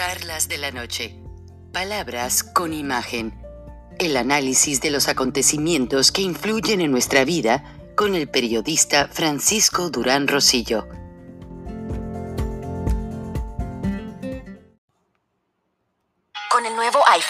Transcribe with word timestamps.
Charlas 0.00 0.48
de 0.48 0.56
la 0.56 0.70
noche. 0.70 1.14
Palabras 1.74 2.42
con 2.42 2.72
imagen. 2.72 3.38
El 3.98 4.16
análisis 4.16 4.80
de 4.80 4.90
los 4.90 5.08
acontecimientos 5.08 6.10
que 6.10 6.22
influyen 6.22 6.80
en 6.80 6.90
nuestra 6.90 7.26
vida 7.26 7.78
con 7.96 8.14
el 8.14 8.26
periodista 8.26 9.10
Francisco 9.12 9.90
Durán 9.90 10.26
Rosillo. 10.26 10.88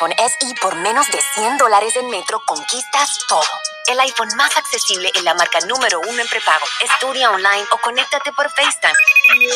iPhone 0.01 0.15
SE 0.17 0.55
por 0.63 0.77
menos 0.77 1.07
de 1.09 1.21
100 1.35 1.59
dólares 1.59 1.95
en 1.97 2.09
Metro 2.09 2.41
conquistas 2.47 3.19
todo. 3.29 3.45
El 3.87 4.01
iPhone 4.01 4.31
más 4.35 4.57
accesible 4.57 5.11
en 5.15 5.27
la 5.27 5.35
marca 5.35 5.61
número 5.67 6.01
uno 6.01 6.23
en 6.23 6.27
prepago. 6.27 6.65
Estudia 6.83 7.31
online 7.31 7.67
o 7.71 7.77
conéctate 7.83 8.33
por 8.33 8.49
FaceTime. 8.49 8.95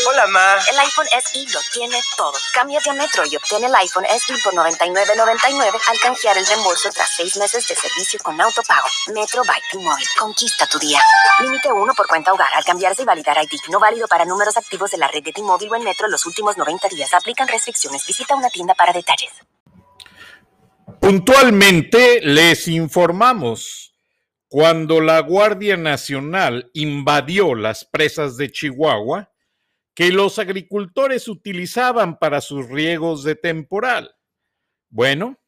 Hola, 0.06 0.26
ma. 0.26 0.58
El 0.70 0.78
iPhone 0.80 1.06
SE 1.06 1.46
lo 1.50 1.60
tiene 1.72 1.98
todo. 2.18 2.34
Cámbiate 2.52 2.90
a 2.90 2.92
Metro 2.92 3.24
y 3.24 3.36
obtén 3.36 3.64
el 3.64 3.74
iPhone 3.74 4.04
SE 4.04 4.34
por 4.44 4.52
$99.99 4.52 5.80
al 5.88 6.00
canjear 6.00 6.36
el 6.36 6.46
reembolso 6.46 6.90
tras 6.90 7.08
seis 7.16 7.38
meses 7.38 7.66
de 7.66 7.74
servicio 7.74 8.20
con 8.22 8.38
autopago. 8.38 8.88
Metro 9.14 9.44
by 9.44 9.62
T-Mobile. 9.70 10.06
Conquista 10.18 10.66
tu 10.66 10.78
día. 10.78 11.00
Límite 11.40 11.72
uno 11.72 11.94
por 11.94 12.06
cuenta 12.06 12.34
hogar 12.34 12.52
al 12.52 12.66
cambiarse 12.66 13.00
y 13.00 13.06
validar 13.06 13.42
ID. 13.42 13.60
No 13.70 13.80
válido 13.80 14.08
para 14.08 14.26
números 14.26 14.58
activos 14.58 14.90
de 14.90 14.98
la 14.98 15.08
red 15.08 15.22
de 15.22 15.32
T-Mobile 15.32 15.70
o 15.70 15.76
en 15.76 15.84
Metro 15.84 16.06
los 16.08 16.26
últimos 16.26 16.58
90 16.58 16.88
días. 16.88 17.14
Aplican 17.14 17.48
restricciones. 17.48 18.04
Visita 18.06 18.34
una 18.34 18.50
tienda 18.50 18.74
para 18.74 18.92
detalles. 18.92 19.30
Puntualmente 21.04 22.22
les 22.22 22.66
informamos 22.66 23.94
cuando 24.48 25.02
la 25.02 25.20
Guardia 25.20 25.76
Nacional 25.76 26.70
invadió 26.72 27.54
las 27.54 27.84
presas 27.84 28.38
de 28.38 28.50
Chihuahua 28.50 29.30
que 29.92 30.08
los 30.08 30.38
agricultores 30.38 31.28
utilizaban 31.28 32.18
para 32.18 32.40
sus 32.40 32.70
riegos 32.70 33.22
de 33.22 33.34
temporal. 33.34 34.14
Bueno, 34.88 35.38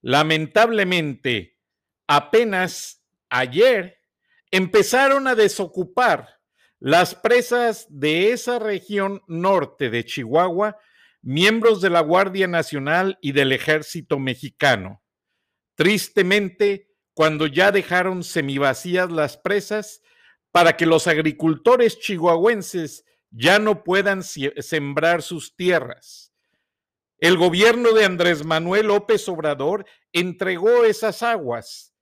lamentablemente, 0.00 1.60
apenas 2.08 3.00
ayer 3.30 4.00
empezaron 4.50 5.28
a 5.28 5.36
desocupar 5.36 6.40
las 6.80 7.14
presas 7.14 7.86
de 7.88 8.32
esa 8.32 8.58
región 8.58 9.22
norte 9.28 9.90
de 9.90 10.04
Chihuahua 10.04 10.76
miembros 11.28 11.82
de 11.82 11.90
la 11.90 12.00
Guardia 12.00 12.46
Nacional 12.46 13.18
y 13.20 13.32
del 13.32 13.52
Ejército 13.52 14.18
Mexicano. 14.18 15.02
Tristemente, 15.74 16.88
cuando 17.12 17.46
ya 17.46 17.70
dejaron 17.70 18.24
semivacías 18.24 19.12
las 19.12 19.36
presas 19.36 20.00
para 20.52 20.78
que 20.78 20.86
los 20.86 21.06
agricultores 21.06 21.98
chihuahuenses 21.98 23.04
ya 23.30 23.58
no 23.58 23.84
puedan 23.84 24.22
sembrar 24.22 25.20
sus 25.20 25.54
tierras. 25.54 26.32
El 27.18 27.36
gobierno 27.36 27.92
de 27.92 28.06
Andrés 28.06 28.46
Manuel 28.46 28.86
López 28.86 29.28
Obrador 29.28 29.84
entregó 30.14 30.84
esas 30.84 31.22
aguas 31.22 31.94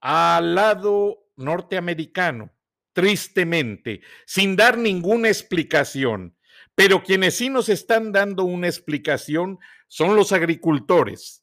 al 0.00 0.56
lado 0.56 1.28
norteamericano, 1.36 2.52
tristemente, 2.92 4.00
sin 4.26 4.56
dar 4.56 4.76
ninguna 4.76 5.28
explicación. 5.28 6.35
Pero 6.76 7.02
quienes 7.02 7.36
sí 7.36 7.50
nos 7.50 7.68
están 7.68 8.12
dando 8.12 8.44
una 8.44 8.68
explicación 8.68 9.58
son 9.88 10.14
los 10.14 10.30
agricultores 10.30 11.42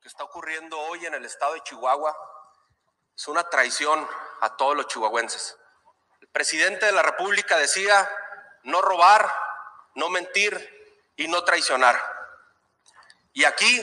que 0.00 0.08
está 0.08 0.24
ocurriendo 0.24 0.78
hoy 0.78 1.04
en 1.04 1.14
el 1.14 1.24
estado 1.24 1.54
de 1.54 1.62
Chihuahua 1.62 2.16
es 3.14 3.28
una 3.28 3.44
traición 3.50 4.08
a 4.40 4.56
todos 4.56 4.74
los 4.74 4.86
chihuahuenses. 4.86 5.58
El 6.22 6.28
presidente 6.28 6.86
de 6.86 6.92
la 6.92 7.02
República 7.02 7.58
decía 7.58 8.10
no 8.62 8.80
robar, 8.80 9.30
no 9.94 10.08
mentir 10.08 11.12
y 11.16 11.28
no 11.28 11.44
traicionar. 11.44 12.00
Y 13.34 13.44
aquí, 13.44 13.80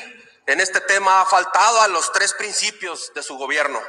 en 0.48 0.60
este 0.60 0.82
tema, 0.82 1.22
ha 1.22 1.26
faltado 1.28 1.82
a 1.82 1.88
los 1.88 2.12
tres 2.12 2.34
principios 2.34 3.14
de 3.14 3.22
su 3.22 3.38
gobierno. 3.38 3.80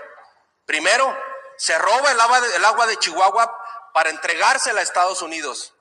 Primero, 0.66 1.16
se 1.56 1.78
roba 1.78 2.12
el 2.12 2.20
agua 2.20 2.40
de, 2.42 2.56
el 2.56 2.64
agua 2.66 2.86
de 2.86 2.98
Chihuahua 2.98 3.90
para 3.94 4.10
entregársela 4.10 4.80
a 4.80 4.82
Estados 4.82 5.22
Unidos, 5.22 5.74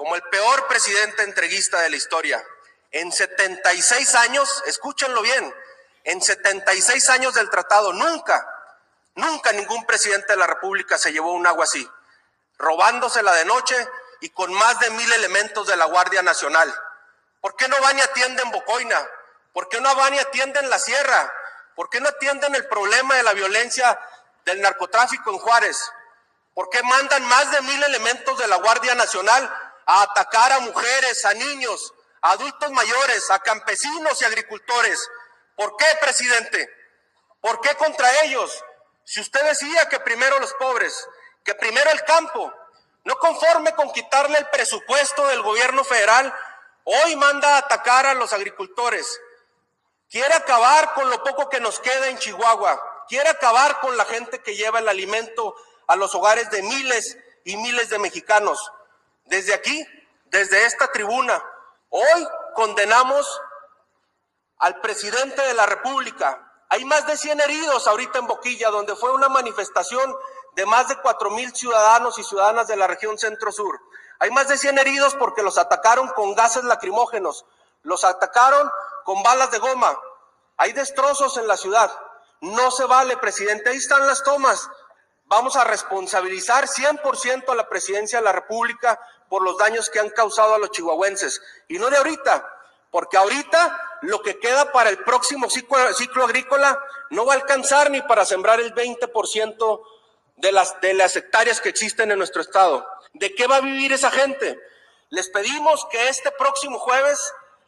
como 0.00 0.16
el 0.16 0.22
peor 0.22 0.66
presidente 0.66 1.24
entreguista 1.24 1.82
de 1.82 1.90
la 1.90 1.96
historia. 1.96 2.42
En 2.90 3.12
76 3.12 4.14
años, 4.14 4.62
escúchenlo 4.64 5.20
bien, 5.20 5.54
en 6.04 6.22
76 6.22 7.10
años 7.10 7.34
del 7.34 7.50
tratado, 7.50 7.92
nunca, 7.92 8.48
nunca 9.16 9.52
ningún 9.52 9.84
presidente 9.84 10.32
de 10.32 10.38
la 10.38 10.46
República 10.46 10.96
se 10.96 11.12
llevó 11.12 11.34
un 11.34 11.46
agua 11.46 11.64
así, 11.64 11.86
robándosela 12.56 13.34
de 13.34 13.44
noche 13.44 13.76
y 14.22 14.30
con 14.30 14.50
más 14.54 14.80
de 14.80 14.88
mil 14.88 15.12
elementos 15.12 15.66
de 15.66 15.76
la 15.76 15.84
Guardia 15.84 16.22
Nacional. 16.22 16.74
¿Por 17.42 17.54
qué 17.56 17.68
no 17.68 17.78
van 17.82 17.98
y 17.98 18.00
atienden 18.00 18.50
Bocoina? 18.52 19.06
¿Por 19.52 19.68
qué 19.68 19.82
no 19.82 19.94
van 19.96 20.14
y 20.14 20.18
atienden 20.18 20.70
la 20.70 20.78
sierra? 20.78 21.30
¿Por 21.74 21.90
qué 21.90 22.00
no 22.00 22.08
atienden 22.08 22.54
el 22.54 22.66
problema 22.68 23.16
de 23.16 23.22
la 23.22 23.34
violencia 23.34 24.00
del 24.46 24.62
narcotráfico 24.62 25.30
en 25.30 25.36
Juárez? 25.40 25.92
¿Por 26.54 26.70
qué 26.70 26.82
mandan 26.84 27.22
más 27.26 27.52
de 27.52 27.60
mil 27.60 27.84
elementos 27.84 28.38
de 28.38 28.46
la 28.46 28.56
Guardia 28.56 28.94
Nacional 28.94 29.69
a 29.86 30.02
atacar 30.02 30.52
a 30.52 30.60
mujeres, 30.60 31.24
a 31.24 31.34
niños, 31.34 31.92
a 32.22 32.32
adultos 32.32 32.70
mayores, 32.70 33.30
a 33.30 33.38
campesinos 33.40 34.20
y 34.20 34.24
agricultores. 34.24 35.08
¿Por 35.56 35.76
qué, 35.76 35.86
presidente? 36.00 36.68
¿Por 37.40 37.60
qué 37.60 37.74
contra 37.76 38.24
ellos? 38.24 38.64
Si 39.04 39.20
usted 39.20 39.42
decía 39.44 39.88
que 39.88 40.00
primero 40.00 40.38
los 40.38 40.52
pobres, 40.54 41.08
que 41.44 41.54
primero 41.54 41.90
el 41.90 42.04
campo, 42.04 42.52
no 43.04 43.16
conforme 43.16 43.74
con 43.74 43.90
quitarle 43.92 44.38
el 44.38 44.48
presupuesto 44.48 45.26
del 45.26 45.42
gobierno 45.42 45.84
federal, 45.84 46.32
hoy 46.84 47.16
manda 47.16 47.54
a 47.54 47.58
atacar 47.58 48.06
a 48.06 48.14
los 48.14 48.32
agricultores. 48.32 49.20
Quiere 50.10 50.34
acabar 50.34 50.92
con 50.94 51.08
lo 51.08 51.22
poco 51.22 51.48
que 51.48 51.60
nos 51.60 51.78
queda 51.80 52.08
en 52.08 52.18
Chihuahua. 52.18 52.80
Quiere 53.08 53.28
acabar 53.28 53.80
con 53.80 53.96
la 53.96 54.04
gente 54.04 54.42
que 54.42 54.54
lleva 54.54 54.80
el 54.80 54.88
alimento 54.88 55.56
a 55.86 55.96
los 55.96 56.14
hogares 56.14 56.50
de 56.50 56.62
miles 56.62 57.16
y 57.44 57.56
miles 57.56 57.88
de 57.90 57.98
mexicanos. 57.98 58.70
Desde 59.30 59.54
aquí, 59.54 59.86
desde 60.26 60.66
esta 60.66 60.92
tribuna, 60.92 61.42
Hoy 61.92 62.28
condenamos 62.54 63.42
al 64.58 64.80
presidente 64.80 65.42
de 65.42 65.54
la 65.54 65.66
República. 65.66 66.52
Hay 66.68 66.84
más 66.84 67.04
de 67.08 67.16
100 67.16 67.40
heridos 67.40 67.88
ahorita 67.88 68.20
en 68.20 68.28
Boquilla, 68.28 68.70
donde 68.70 68.94
fue 68.94 69.12
una 69.12 69.28
manifestación 69.28 70.14
de 70.54 70.66
más 70.66 70.86
de 70.86 70.96
4 70.98 71.30
mil 71.30 71.52
ciudadanos 71.52 72.16
y 72.20 72.22
ciudadanas 72.22 72.68
de 72.68 72.76
la 72.76 72.86
región 72.86 73.18
centro-sur. 73.18 73.80
Hay 74.20 74.30
más 74.30 74.46
de 74.46 74.56
100 74.56 74.78
heridos 74.78 75.16
porque 75.16 75.42
los 75.42 75.58
atacaron 75.58 76.06
con 76.10 76.36
gases 76.36 76.62
lacrimógenos, 76.62 77.44
los 77.82 78.04
atacaron 78.04 78.70
con 79.04 79.20
balas 79.24 79.50
de 79.50 79.58
goma. 79.58 79.98
Hay 80.58 80.72
destrozos 80.72 81.38
en 81.38 81.48
la 81.48 81.56
ciudad. 81.56 81.90
No 82.40 82.70
se 82.70 82.84
vale, 82.84 83.16
presidente. 83.16 83.70
Ahí 83.70 83.78
están 83.78 84.06
las 84.06 84.22
tomas. 84.22 84.70
Vamos 85.30 85.54
a 85.54 85.62
responsabilizar 85.62 86.66
100% 86.66 87.52
a 87.52 87.54
la 87.54 87.68
presidencia 87.68 88.18
de 88.18 88.24
la 88.24 88.32
República 88.32 88.98
por 89.28 89.42
los 89.44 89.56
daños 89.58 89.88
que 89.88 90.00
han 90.00 90.10
causado 90.10 90.56
a 90.56 90.58
los 90.58 90.72
chihuahuenses. 90.72 91.40
Y 91.68 91.78
no 91.78 91.88
de 91.88 91.98
ahorita, 91.98 92.52
porque 92.90 93.16
ahorita 93.16 93.98
lo 94.02 94.22
que 94.22 94.40
queda 94.40 94.72
para 94.72 94.90
el 94.90 94.98
próximo 95.04 95.48
ciclo, 95.48 96.24
agrícola 96.24 96.76
no 97.10 97.24
va 97.26 97.34
a 97.34 97.36
alcanzar 97.36 97.92
ni 97.92 98.02
para 98.02 98.24
sembrar 98.24 98.58
el 98.58 98.74
20% 98.74 99.80
de 100.34 100.50
las, 100.50 100.80
de 100.80 100.94
las 100.94 101.14
hectáreas 101.14 101.60
que 101.60 101.68
existen 101.68 102.10
en 102.10 102.18
nuestro 102.18 102.42
estado. 102.42 102.84
¿De 103.12 103.32
qué 103.32 103.46
va 103.46 103.58
a 103.58 103.60
vivir 103.60 103.92
esa 103.92 104.10
gente? 104.10 104.58
Les 105.10 105.28
pedimos 105.28 105.86
que 105.92 106.08
este 106.08 106.32
próximo 106.32 106.80
jueves 106.80 107.20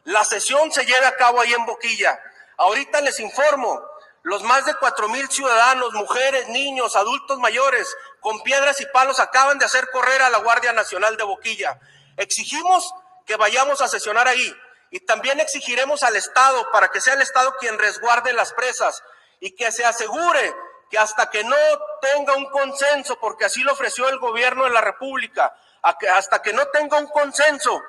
la 0.03 0.25
sesión 0.25 0.69
se 0.73 0.85
lleve 0.85 1.05
a 1.05 1.15
cabo 1.15 1.39
ahí 1.39 1.53
en 1.53 1.65
Boquilla. 1.65 2.19
Ahorita 2.57 2.99
les 2.99 3.21
informo, 3.21 3.81
los 4.23 4.41
más 4.43 4.65
de 4.65 4.73
cuatro 4.75 5.09
mil 5.09 5.29
ciudadanos, 5.29 5.93
mujeres, 5.93 6.47
niños, 6.47 6.95
adultos 6.95 7.39
mayores, 7.39 7.95
con 8.21 8.41
piedras 8.41 8.79
y 8.81 8.85
palos 8.87 9.19
acaban 9.19 9.59
de 9.59 9.65
hacer 9.65 9.89
correr 9.91 10.21
a 10.21 10.29
la 10.29 10.39
Guardia 10.39 10.71
Nacional 10.71 11.17
de 11.17 11.23
Boquilla. 11.23 11.79
Exigimos 12.17 12.91
que 13.25 13.35
vayamos 13.35 13.81
a 13.81 13.87
sesionar 13.87 14.27
ahí 14.27 14.55
y 14.91 15.01
también 15.01 15.39
exigiremos 15.39 16.03
al 16.03 16.15
Estado 16.15 16.71
para 16.71 16.87
que 16.87 17.01
sea 17.01 17.15
el 17.15 17.21
Estado 17.21 17.55
quien 17.59 17.77
resguarde 17.77 18.31
las 18.31 18.53
presas 18.53 19.03
y 19.41 19.51
que 19.55 19.71
se 19.71 19.83
asegure 19.85 20.55
que 20.89 20.97
hasta 20.97 21.29
que 21.29 21.43
no 21.43 21.55
tenga 22.01 22.33
un 22.35 22.49
consenso, 22.49 23.19
porque 23.19 23.45
así 23.45 23.61
lo 23.61 23.73
ofreció 23.73 24.07
el 24.07 24.19
gobierno 24.19 24.63
de 24.63 24.69
la 24.69 24.81
República, 24.81 25.53
hasta 25.81 26.41
que 26.41 26.53
no 26.53 26.65
tenga 26.67 26.97
un 26.97 27.07
consenso 27.07 27.81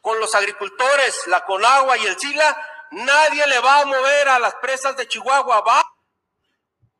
con 0.00 0.18
los 0.18 0.34
agricultores, 0.34 1.26
la 1.26 1.44
Conagua 1.44 1.96
y 1.98 2.06
el 2.06 2.18
SILA, 2.18 2.56
Nadie 2.90 3.46
le 3.46 3.58
va 3.60 3.80
a 3.80 3.86
mover 3.86 4.28
a 4.28 4.38
las 4.38 4.54
presas 4.56 4.96
de 4.96 5.06
Chihuahua. 5.06 5.62
Va. 5.62 5.84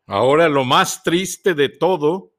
Ahora 0.06 0.48
lo 0.48 0.64
más 0.64 1.02
triste 1.02 1.54
de 1.54 1.68
todo 1.68 2.32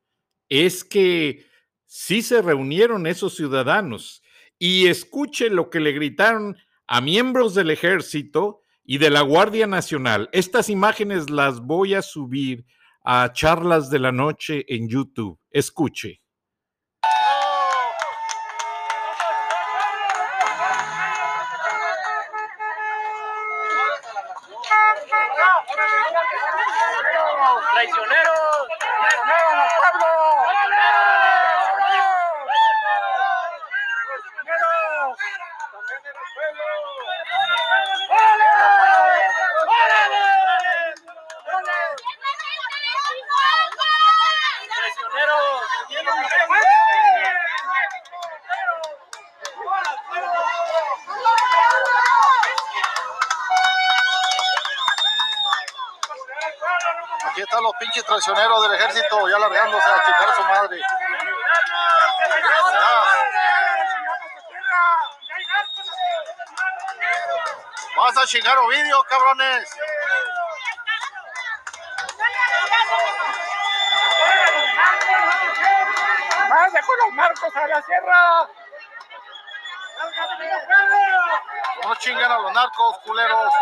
es 0.50 0.84
que 0.84 1.46
sí 1.86 2.22
se 2.22 2.42
reunieron 2.42 3.07
esos 3.07 3.36
ciudadanos 3.36 4.24
y 4.57 4.88
escuche 4.88 5.50
lo 5.50 5.69
que 5.69 5.80
le 5.80 5.92
gritaron 5.92 6.57
a 6.88 7.01
miembros 7.01 7.54
del 7.54 7.72
ejército 7.72 8.62
y 8.84 8.98
de 8.98 9.12
la 9.12 9.22
Guardia 9.22 9.68
Nacional. 9.68 10.30
Estas 10.31 10.69
imágenes 10.69 11.30
las 11.30 11.62
voy 11.62 11.94
a 11.94 12.01
subir 12.01 12.66
a 13.04 13.31
charlas 13.34 13.90
de 13.90 14.00
la 14.00 14.12
noche 14.12 14.66
en 14.68 14.90
YouTube. 14.90 15.40
Escuche. 15.51 16.22
¡Traicioneros! 27.74 28.68
¡Traicioneros 29.00 29.72
al 29.86 30.00
pueblo! 30.00 30.30
Aquí 57.22 57.42
están 57.42 57.63
los 57.63 57.74
pinches 57.80 58.04
traicioneros 58.06 58.63
del 58.63 58.74
ejército 58.74 59.30
ya 59.30 59.39
largándose 59.39 59.89
a 59.89 60.04
chingar 60.06 60.30
a 60.30 60.36
su 60.36 60.44
madre. 60.44 60.81
Vas 67.98 68.18
a 68.18 68.25
chingar 68.25 68.58
Ovidio, 68.69 69.04
cabrones. 69.10 69.68
¡Más 76.50 76.74
de 76.74 76.81
con 76.81 76.98
los 77.00 77.13
narcos 77.16 77.56
a 77.56 77.68
la 77.68 77.81
sierra! 77.81 78.48
No 81.83 81.95
chingan 81.95 82.31
a 82.31 82.38
los 82.38 82.54
narcos, 82.54 82.98
culeros. 83.00 83.54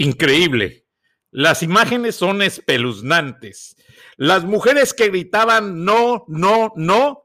Increíble. 0.00 0.86
Las 1.30 1.62
imágenes 1.62 2.16
son 2.16 2.40
espeluznantes. 2.40 3.76
Las 4.16 4.44
mujeres 4.44 4.94
que 4.94 5.08
gritaban 5.08 5.84
no, 5.84 6.24
no, 6.26 6.72
no, 6.74 7.24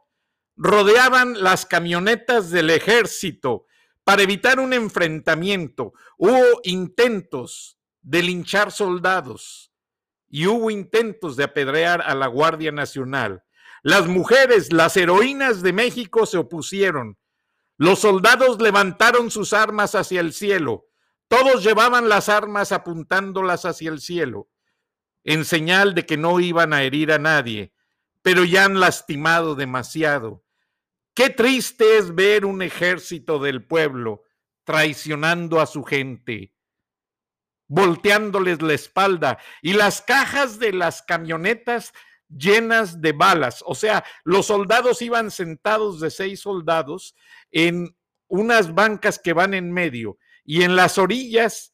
rodeaban 0.58 1.42
las 1.42 1.66
camionetas 1.66 2.52
del 2.52 2.70
ejército 2.70 3.66
para 4.04 4.24
evitar 4.24 4.60
un 4.60 4.74
enfrentamiento. 4.74 5.94
Hubo 6.18 6.60
intentos 6.66 7.80
de 8.02 8.24
linchar 8.24 8.74
soldados 8.74 9.72
y 10.28 10.48
hubo 10.48 10.70
intentos 10.70 11.38
de 11.38 11.46
apedrear 11.46 12.02
a 12.02 12.14
la 12.14 12.28
Guardia 12.28 12.74
Nacional. 12.74 13.46
Las 13.84 14.06
mujeres, 14.08 14.74
las 14.74 14.98
heroínas 14.98 15.62
de 15.62 15.72
México 15.72 16.26
se 16.26 16.38
opusieron. 16.38 17.18
Los 17.78 18.00
soldados 18.00 18.62
levantaron 18.62 19.32
sus 19.32 19.54
armas 19.54 19.96
hacia 19.96 20.20
el 20.20 20.34
cielo. 20.34 20.90
Todos 21.28 21.64
llevaban 21.64 22.08
las 22.08 22.30
armas 22.30 22.72
apuntándolas 22.72 23.66
hacia 23.66 23.90
el 23.90 24.00
cielo, 24.00 24.50
en 25.24 25.44
señal 25.44 25.96
de 25.96 26.06
que 26.06 26.18
no 26.18 26.40
iban 26.40 26.72
a 26.72 26.84
herir 26.84 27.12
a 27.12 27.18
nadie, 27.18 27.74
pero 28.22 28.44
ya 28.44 28.66
han 28.66 28.80
lastimado 28.80 29.56
demasiado. 29.56 30.44
Qué 31.16 31.30
triste 31.30 31.98
es 31.98 32.14
ver 32.14 32.46
un 32.46 32.62
ejército 32.62 33.40
del 33.40 33.66
pueblo 33.66 34.24
traicionando 34.64 35.60
a 35.60 35.66
su 35.66 35.84
gente, 35.84 36.54
volteándoles 37.68 38.62
la 38.62 38.74
espalda 38.74 39.40
y 39.62 39.74
las 39.74 40.02
cajas 40.02 40.60
de 40.60 40.74
las 40.74 41.02
camionetas 41.02 41.92
llenas 42.28 43.02
de 43.02 43.14
balas. 43.14 43.64
O 43.66 43.74
sea, 43.76 44.04
los 44.24 44.48
soldados 44.48 45.02
iban 45.02 45.32
sentados 45.32 46.00
de 46.00 46.12
seis 46.12 46.42
soldados 46.42 47.16
en 47.52 47.96
unas 48.28 48.74
bancas 48.74 49.20
que 49.20 49.34
van 49.34 49.54
en 49.54 49.72
medio 49.72 50.18
y 50.46 50.62
en 50.62 50.76
las 50.76 50.98
orillas 50.98 51.74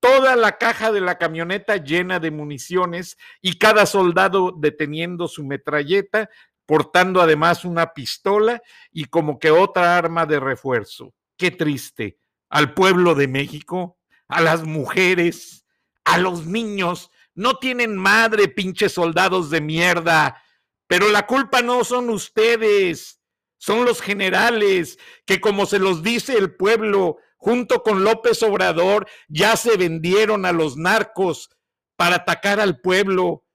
toda 0.00 0.34
la 0.34 0.58
caja 0.58 0.90
de 0.92 1.00
la 1.00 1.18
camioneta 1.18 1.76
llena 1.76 2.18
de 2.18 2.30
municiones 2.30 3.16
y 3.40 3.58
cada 3.58 3.86
soldado 3.86 4.52
deteniendo 4.56 5.28
su 5.28 5.44
metralleta, 5.44 6.30
portando 6.66 7.20
además 7.20 7.64
una 7.64 7.92
pistola 7.92 8.62
y 8.90 9.04
como 9.04 9.38
que 9.38 9.50
otra 9.50 9.96
arma 9.96 10.26
de 10.26 10.40
refuerzo. 10.40 11.14
Qué 11.36 11.50
triste. 11.50 12.18
Al 12.48 12.74
pueblo 12.74 13.14
de 13.14 13.28
México, 13.28 13.98
a 14.26 14.40
las 14.40 14.64
mujeres, 14.64 15.64
a 16.04 16.18
los 16.18 16.46
niños, 16.46 17.10
no 17.34 17.58
tienen 17.58 17.96
madre, 17.96 18.48
pinches 18.48 18.92
soldados 18.92 19.50
de 19.50 19.60
mierda. 19.60 20.42
Pero 20.86 21.08
la 21.10 21.26
culpa 21.26 21.62
no 21.62 21.84
son 21.84 22.10
ustedes, 22.10 23.20
son 23.58 23.84
los 23.84 24.00
generales, 24.00 24.98
que 25.26 25.40
como 25.40 25.66
se 25.66 25.78
los 25.78 26.02
dice 26.02 26.36
el 26.36 26.56
pueblo, 26.56 27.18
junto 27.40 27.82
con 27.82 28.04
López 28.04 28.42
Obrador, 28.42 29.08
ya 29.28 29.56
se 29.56 29.78
vendieron 29.78 30.44
a 30.44 30.52
los 30.52 30.76
narcos 30.76 31.48
para 31.96 32.16
atacar 32.16 32.60
al 32.60 32.80
pueblo. 32.80 33.46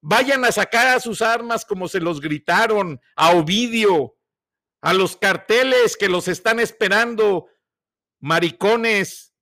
Vayan 0.00 0.44
a 0.44 0.52
sacar 0.52 0.86
a 0.86 1.00
sus 1.00 1.20
armas 1.20 1.64
como 1.64 1.88
se 1.88 2.00
los 2.00 2.20
gritaron 2.20 3.00
a 3.16 3.32
Ovidio, 3.32 4.16
a 4.80 4.94
los 4.94 5.16
carteles 5.16 5.96
que 5.96 6.08
los 6.08 6.28
están 6.28 6.60
esperando, 6.60 7.48
maricones. 8.20 9.34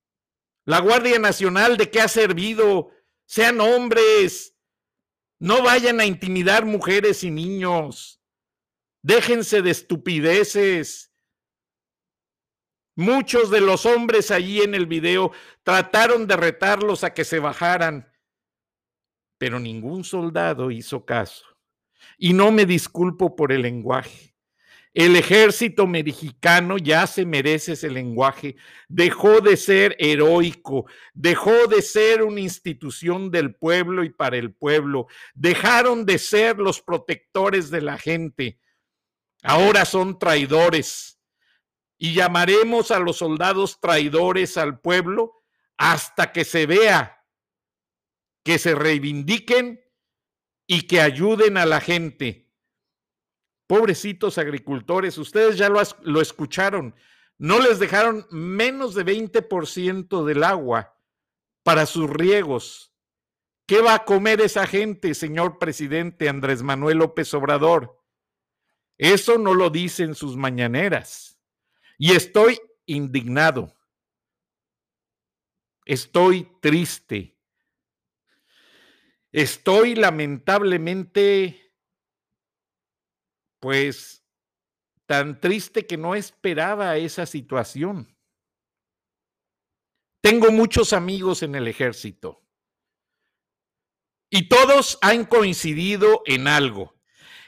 La 0.65 0.79
Guardia 0.79 1.19
Nacional, 1.19 1.77
¿de 1.77 1.91
qué 1.91 2.01
ha 2.01 2.07
servido? 2.07 2.89
Sean 3.25 3.61
hombres. 3.61 4.55
No 5.39 5.61
vayan 5.61 5.99
a 5.99 6.05
intimidar 6.05 6.65
mujeres 6.65 7.23
y 7.23 7.29
niños. 7.29 8.21
Déjense 9.03 9.61
de 9.61 9.69
estupideces. 9.71 11.10
Muchos 12.95 13.49
de 13.49 13.61
los 13.61 13.85
hombres 13.85 14.31
allí 14.31 14.61
en 14.61 14.75
el 14.75 14.85
video 14.85 15.31
trataron 15.63 16.27
de 16.27 16.35
retarlos 16.35 17.03
a 17.03 17.13
que 17.13 17.23
se 17.23 17.39
bajaran, 17.39 18.11
pero 19.37 19.59
ningún 19.59 20.03
soldado 20.03 20.71
hizo 20.71 21.05
caso. 21.05 21.45
Y 22.17 22.33
no 22.33 22.51
me 22.51 22.65
disculpo 22.65 23.35
por 23.35 23.51
el 23.51 23.61
lenguaje. 23.61 24.35
El 24.93 25.15
ejército 25.15 25.87
mexicano 25.87 26.77
ya 26.77 27.07
se 27.07 27.25
merece 27.25 27.73
ese 27.73 27.89
lenguaje. 27.89 28.57
Dejó 28.89 29.39
de 29.39 29.55
ser 29.55 29.95
heroico, 29.99 30.85
dejó 31.13 31.67
de 31.67 31.81
ser 31.81 32.23
una 32.23 32.41
institución 32.41 33.31
del 33.31 33.55
pueblo 33.55 34.03
y 34.03 34.09
para 34.09 34.35
el 34.35 34.53
pueblo. 34.53 35.07
Dejaron 35.33 36.05
de 36.05 36.19
ser 36.19 36.57
los 36.57 36.81
protectores 36.81 37.71
de 37.71 37.81
la 37.81 37.97
gente. 37.97 38.59
Ahora 39.43 39.85
son 39.85 40.19
traidores 40.19 41.20
y 42.03 42.15
llamaremos 42.15 42.89
a 42.89 42.97
los 42.97 43.17
soldados 43.17 43.79
traidores 43.79 44.57
al 44.57 44.79
pueblo 44.79 45.43
hasta 45.77 46.31
que 46.31 46.45
se 46.45 46.65
vea 46.65 47.23
que 48.43 48.57
se 48.57 48.73
reivindiquen 48.73 49.79
y 50.65 50.87
que 50.87 50.99
ayuden 50.99 51.57
a 51.57 51.67
la 51.67 51.79
gente. 51.79 52.51
Pobrecitos 53.67 54.39
agricultores, 54.39 55.19
ustedes 55.19 55.59
ya 55.59 55.69
lo, 55.69 55.79
lo 56.01 56.21
escucharon, 56.21 56.95
no 57.37 57.59
les 57.59 57.77
dejaron 57.77 58.25
menos 58.31 58.95
de 58.95 59.05
20% 59.05 60.25
del 60.25 60.43
agua 60.43 60.97
para 61.61 61.85
sus 61.85 62.09
riegos. 62.09 62.95
¿Qué 63.67 63.79
va 63.79 63.93
a 63.93 64.05
comer 64.05 64.41
esa 64.41 64.65
gente, 64.65 65.13
señor 65.13 65.59
presidente 65.59 66.29
Andrés 66.29 66.63
Manuel 66.63 66.97
López 66.97 67.31
Obrador? 67.35 68.03
Eso 68.97 69.37
no 69.37 69.53
lo 69.53 69.69
dicen 69.69 70.15
sus 70.15 70.35
mañaneras. 70.35 71.30
Y 72.03 72.13
estoy 72.15 72.59
indignado. 72.87 73.77
Estoy 75.85 76.51
triste. 76.59 77.37
Estoy 79.31 79.93
lamentablemente, 79.93 81.75
pues, 83.59 84.25
tan 85.05 85.39
triste 85.39 85.85
que 85.85 85.95
no 85.95 86.15
esperaba 86.15 86.97
esa 86.97 87.27
situación. 87.27 88.17
Tengo 90.21 90.51
muchos 90.51 90.93
amigos 90.93 91.43
en 91.43 91.53
el 91.53 91.67
ejército 91.67 92.43
y 94.27 94.49
todos 94.49 94.97
han 95.03 95.25
coincidido 95.25 96.23
en 96.25 96.47
algo. 96.47 96.99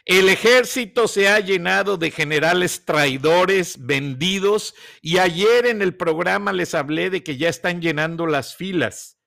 El 0.06 0.28
ejército 0.28 1.08
se 1.08 1.30
ha 1.30 1.40
llenado 1.40 1.98
de 1.98 2.12
generales 2.12 2.84
traidores, 2.84 3.86
vendidos, 3.86 4.76
y 5.02 5.18
ayer 5.18 5.66
en 5.66 5.82
el 5.82 5.96
programa 5.96 6.52
les 6.52 6.76
hablé 6.76 7.10
de 7.10 7.24
que 7.24 7.38
ya 7.38 7.48
están 7.48 7.82
llenando 7.82 8.28
las 8.28 8.56
filas 8.56 9.18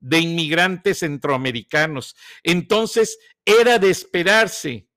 de 0.00 0.20
inmigrantes 0.20 1.00
centroamericanos. 1.00 2.14
Entonces, 2.44 3.18
era 3.44 3.78
de 3.78 3.90
esperarse 3.90 4.88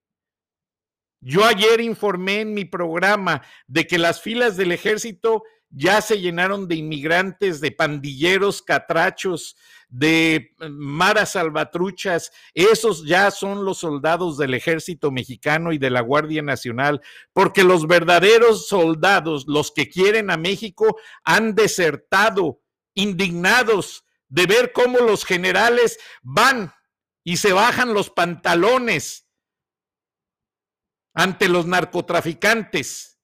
Yo 1.19 1.45
ayer 1.45 1.81
informé 1.81 2.41
en 2.41 2.53
mi 2.53 2.65
programa 2.65 3.41
de 3.65 3.88
que 3.88 3.97
las 3.97 4.21
filas 4.21 4.55
del 4.55 4.71
ejército 4.71 5.43
ya 5.69 6.01
se 6.01 6.19
llenaron 6.19 6.67
de 6.67 6.75
inmigrantes, 6.75 7.59
de 7.62 7.71
pandilleros, 7.71 8.62
catrachos, 8.62 9.55
de 9.89 10.55
maras 10.69 11.33
salvatruchas. 11.33 12.31
Esos 12.53 13.05
ya 13.05 13.31
son 13.31 13.65
los 13.65 13.79
soldados 13.79 14.38
del 14.38 14.53
ejército 14.53 15.12
mexicano 15.12 15.74
y 15.74 15.77
de 15.77 15.89
la 15.89 16.01
Guardia 16.01 16.41
Nacional, 16.41 17.01
porque 17.33 17.63
los 17.63 17.88
verdaderos 17.88 18.67
soldados, 18.67 19.45
los 19.47 19.71
que 19.71 19.89
quieren 19.89 20.31
a 20.31 20.38
México, 20.38 20.97
han 21.24 21.55
desertado, 21.55 22.62
indignados 22.93 24.05
de 24.29 24.45
ver 24.45 24.71
cómo 24.74 25.00
los 25.00 25.24
generales 25.24 26.00
van 26.21 26.74
y 27.24 27.38
se 27.38 27.53
bajan 27.53 27.93
los 27.93 28.09
pantalones 28.09 29.27
ante 31.13 31.50
los 31.50 31.65
narcotraficantes. 31.65 33.19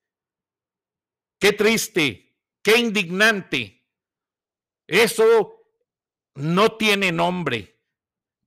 Qué 1.40 1.54
triste, 1.54 2.23
qué 2.64 2.78
indignante. 2.78 3.86
Eso 4.88 5.66
no 6.36 6.78
tiene 6.78 7.12
nombre 7.12 7.80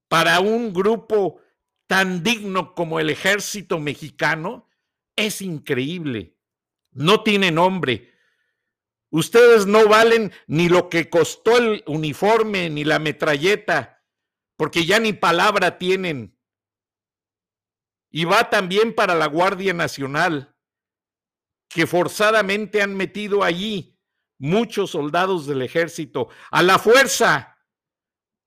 para 0.09 0.41
un 0.41 0.73
grupo 0.73 1.41
tan 1.87 2.23
digno 2.23 2.75
como 2.75 2.99
el 2.99 3.11
ejército 3.11 3.79
mexicano. 3.79 4.69
Es 5.15 5.41
increíble. 5.41 6.37
No 6.91 7.23
tiene 7.23 7.51
nombre. 7.51 8.13
Ustedes 9.11 9.67
no 9.67 9.87
valen 9.87 10.33
ni 10.47 10.69
lo 10.69 10.89
que 10.89 11.09
costó 11.09 11.59
el 11.59 11.85
uniforme 11.87 12.69
ni 12.71 12.85
la 12.85 12.99
metralleta, 12.99 14.05
porque 14.57 14.85
ya 14.85 14.99
ni 14.99 15.13
palabra 15.13 15.79
tienen 15.79 16.37
y 18.11 18.25
va 18.25 18.49
también 18.49 18.95
para 18.95 19.15
la 19.15 19.27
Guardia 19.27 19.75
Nacional, 19.75 20.57
que 21.69 21.87
forzadamente 21.87 22.81
han 22.81 22.97
metido 22.97 23.43
allí 23.43 23.96
muchos 24.39 24.91
soldados 24.91 25.47
del 25.47 25.63
ejército 25.63 26.29
a 26.51 26.63
la 26.63 26.79
fuerza, 26.79 27.57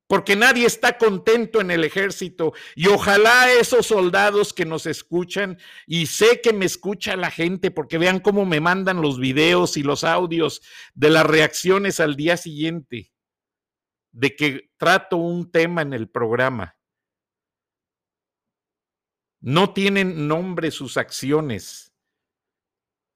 porque 0.09 0.35
nadie 0.35 0.65
está 0.65 0.97
contento 0.97 1.61
en 1.61 1.69
el 1.69 1.83
ejército. 1.83 2.53
Y 2.75 2.87
ojalá 2.87 3.51
esos 3.51 3.85
soldados 3.85 4.53
que 4.53 4.65
nos 4.65 4.87
escuchan, 4.87 5.59
y 5.85 6.07
sé 6.07 6.41
que 6.41 6.51
me 6.51 6.65
escucha 6.65 7.15
la 7.15 7.29
gente, 7.29 7.69
porque 7.69 7.99
vean 7.99 8.19
cómo 8.19 8.43
me 8.43 8.59
mandan 8.59 9.03
los 9.03 9.19
videos 9.19 9.77
y 9.77 9.83
los 9.83 10.03
audios 10.03 10.61
de 10.95 11.11
las 11.11 11.27
reacciones 11.27 11.99
al 11.99 12.15
día 12.15 12.37
siguiente, 12.37 13.13
de 14.11 14.35
que 14.35 14.71
trato 14.77 15.17
un 15.17 15.51
tema 15.51 15.83
en 15.83 15.93
el 15.93 16.09
programa. 16.09 16.75
No 19.41 19.73
tienen 19.73 20.27
nombre 20.27 20.71
sus 20.71 20.97
acciones, 20.97 21.88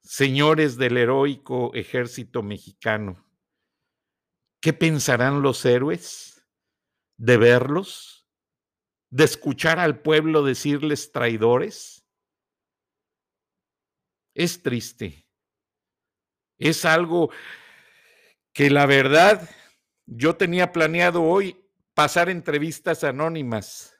señores 0.03 0.77
del 0.77 0.97
heroico 0.97 1.73
ejército 1.73 2.43
mexicano. 2.43 3.25
¿Qué 4.61 4.73
pensarán 4.73 5.41
los 5.41 5.65
héroes 5.65 6.45
de 7.17 7.37
verlos? 7.37 8.27
¿De 9.09 9.23
escuchar 9.23 9.79
al 9.79 10.01
pueblo 10.01 10.43
decirles 10.43 11.11
traidores? 11.11 12.05
Es 14.35 14.61
triste. 14.61 15.27
Es 16.57 16.85
algo 16.85 17.31
que 18.53 18.69
la 18.69 18.85
verdad 18.85 19.49
yo 20.05 20.35
tenía 20.35 20.71
planeado 20.71 21.23
hoy 21.23 21.69
pasar 21.93 22.29
entrevistas 22.29 23.03
anónimas 23.03 23.99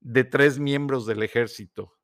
de 0.00 0.24
tres 0.24 0.58
miembros 0.58 1.06
del 1.06 1.22
ejército. 1.22 1.97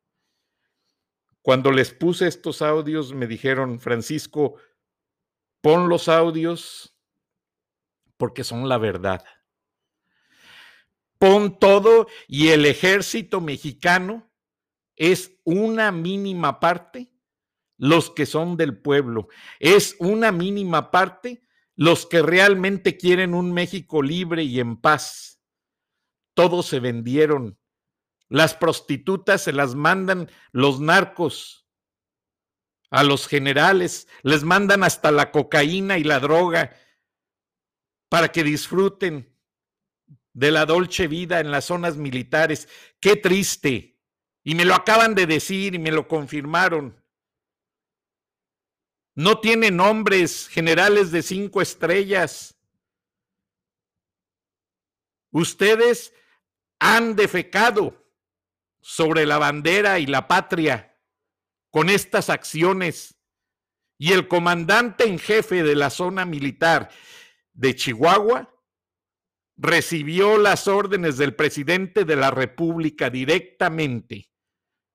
Cuando 1.45 1.73
les 1.73 1.93
puse 1.93 2.27
estos 2.27 2.63
audios, 2.63 3.13
me 3.13 3.27
dijeron, 3.27 3.79
Francisco, 3.79 4.55
pon 5.61 5.91
los 5.91 6.09
audios 6.09 6.97
porque 8.17 8.45
son 8.45 8.67
la 8.67 8.79
verdad. 8.79 9.23
Pon 11.19 11.59
todo 11.59 12.07
y 12.29 12.49
el 12.49 12.65
ejército 12.65 13.43
mexicano 13.43 14.33
es 14.97 15.39
una 15.45 15.93
mínima 15.93 16.61
parte 16.61 17.13
los 17.77 18.09
que 18.09 18.25
son 18.25 18.57
del 18.57 18.81
pueblo. 18.81 19.29
Es 19.61 19.97
una 19.99 20.33
mínima 20.33 20.91
parte 20.91 21.43
los 21.77 22.07
que 22.07 22.23
realmente 22.23 22.97
quieren 22.97 23.35
un 23.35 23.53
México 23.53 24.03
libre 24.03 24.45
y 24.45 24.61
en 24.61 24.79
paz. 24.81 25.43
Todos 26.33 26.65
se 26.65 26.81
vendieron 26.81 27.59
las 28.28 28.54
prostitutas 28.54 29.43
se 29.43 29.52
las 29.52 29.75
mandan 29.75 30.31
los 30.52 30.81
narcos 30.81 31.69
a 32.90 33.02
los 33.02 33.26
generales, 33.26 34.09
les 34.23 34.45
mandan 34.45 34.85
hasta 34.85 35.11
la 35.11 35.31
cocaína 35.31 35.99
y 35.99 36.04
la 36.04 36.21
droga 36.21 36.76
para 38.09 38.31
que 38.31 38.45
disfruten 38.45 39.37
de 40.33 40.50
la 40.50 40.66
dolce 40.66 41.07
vida 41.09 41.40
en 41.40 41.50
las 41.50 41.66
zonas 41.66 41.97
militares. 41.97 42.69
Qué 43.00 43.16
triste. 43.16 44.00
Y 44.43 44.54
me 44.54 44.64
lo 44.64 44.75
acaban 44.75 45.14
de 45.14 45.26
decir 45.26 45.75
y 45.75 45.78
me 45.78 45.90
lo 45.90 46.07
confirmaron. 46.07 47.02
No 49.16 49.40
tiene 49.40 49.71
nombres 49.71 50.49
generales 50.49 51.11
de 51.12 51.23
cinco 51.23 51.62
estrellas. 51.62 52.57
Ustedes 55.31 56.12
han 56.78 57.16
defecado 57.16 58.04
sobre 58.87 59.25
la 59.25 59.38
bandera 59.38 59.99
y 59.99 60.05
la 60.05 60.29
patria 60.29 60.95
con 61.71 61.88
estas 61.88 62.29
acciones. 62.29 63.19
Y 63.97 64.12
el 64.12 64.29
comandante 64.29 65.05
en 65.05 65.19
jefe 65.19 65.62
de 65.62 65.75
la 65.75 65.88
zona 65.88 66.26
militar 66.26 66.91
de 67.55 67.75
Chihuahua 67.75 68.55
recibió 69.57 70.37
las 70.37 70.69
órdenes 70.69 71.17
del 71.17 71.35
presidente 71.35 72.05
de 72.05 72.17
la 72.17 72.31
República 72.31 73.09
directamente, 73.09 74.31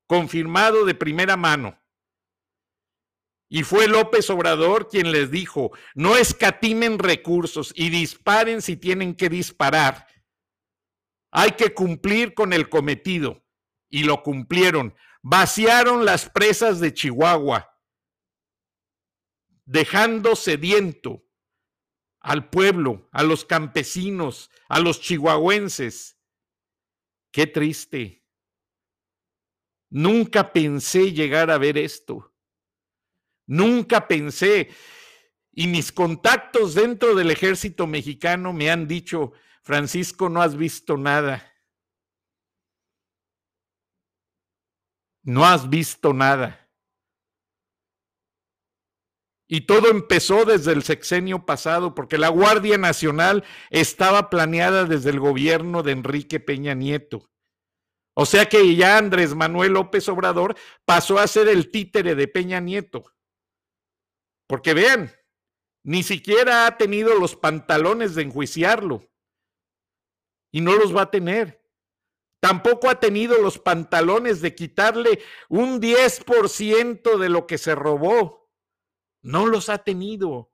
confirmado 0.06 0.86
de 0.86 0.94
primera 0.94 1.36
mano. 1.36 1.82
Y 3.50 3.64
fue 3.64 3.88
López 3.88 4.30
Obrador 4.30 4.88
quien 4.88 5.12
les 5.12 5.32
dijo, 5.32 5.72
no 5.96 6.16
escatimen 6.16 7.00
recursos 7.00 7.74
y 7.76 7.90
disparen 7.90 8.62
si 8.62 8.78
tienen 8.78 9.16
que 9.16 9.30
disparar. 9.30 10.06
Hay 11.32 11.54
que 11.54 11.74
cumplir 11.74 12.36
con 12.36 12.54
el 12.54 12.70
cometido 12.70 13.44
y 13.90 14.04
lo 14.04 14.24
cumplieron. 14.24 14.96
Vaciaron 15.22 16.06
las 16.06 16.30
presas 16.30 16.80
de 16.80 16.94
Chihuahua, 16.94 17.78
dejando 19.66 20.36
sediento 20.36 21.26
al 22.22 22.50
pueblo, 22.50 23.10
a 23.12 23.24
los 23.24 23.46
campesinos, 23.46 24.50
a 24.68 24.80
los 24.80 25.02
chihuahuenses. 25.02 26.18
Qué 27.32 27.48
triste. 27.48 28.26
Nunca 29.90 30.54
pensé 30.54 31.12
llegar 31.12 31.50
a 31.50 31.58
ver 31.58 31.78
esto. 31.78 32.34
Nunca 33.48 34.08
pensé. 34.08 34.70
Y 35.52 35.68
mis 35.68 35.92
contactos 35.92 36.76
dentro 36.76 37.16
del 37.16 37.32
ejército 37.32 37.88
mexicano 37.88 38.54
me 38.54 38.70
han 38.70 38.88
dicho, 38.88 39.34
Francisco, 39.64 40.30
no 40.30 40.42
has 40.42 40.56
visto 40.56 40.98
nada. 40.98 41.52
No 45.24 45.46
has 45.46 45.70
visto 45.70 46.14
nada. 46.14 46.70
Y 49.52 49.62
todo 49.62 49.90
empezó 49.90 50.46
desde 50.46 50.74
el 50.74 50.84
sexenio 50.84 51.46
pasado, 51.46 51.96
porque 51.96 52.20
la 52.20 52.30
Guardia 52.30 52.78
Nacional 52.78 53.44
estaba 53.72 54.30
planeada 54.30 54.86
desde 54.86 55.10
el 55.10 55.20
gobierno 55.20 55.82
de 55.82 55.94
Enrique 55.94 56.40
Peña 56.40 56.76
Nieto. 56.76 57.32
O 58.14 58.28
sea 58.28 58.48
que 58.48 58.76
ya 58.76 58.98
Andrés 58.98 59.34
Manuel 59.34 59.74
López 59.74 60.08
Obrador 60.08 60.56
pasó 60.86 61.18
a 61.18 61.26
ser 61.26 61.48
el 61.48 61.72
títere 61.72 62.14
de 62.14 62.28
Peña 62.28 62.60
Nieto. 62.60 63.16
Porque 64.46 64.76
vean, 64.76 65.12
ni 65.84 66.04
siquiera 66.04 66.68
ha 66.68 66.78
tenido 66.78 67.16
los 67.16 67.36
pantalones 67.36 68.14
de 68.14 68.24
enjuiciarlo. 68.24 69.10
Y 70.52 70.62
no 70.62 70.76
los 70.76 70.96
va 70.96 71.04
a 71.04 71.12
tener. 71.12 71.59
Tampoco 72.40 72.90
ha 72.90 73.00
tenido 73.00 73.42
los 73.42 73.60
pantalones 73.60 74.42
de 74.42 74.56
quitarle 74.56 75.20
un 75.50 75.82
10% 75.82 77.18
de 77.18 77.30
lo 77.30 77.48
que 77.48 77.58
se 77.58 77.76
robó. 77.76 78.50
No 79.22 79.46
los 79.46 79.70
ha 79.70 79.80
tenido. 79.80 80.52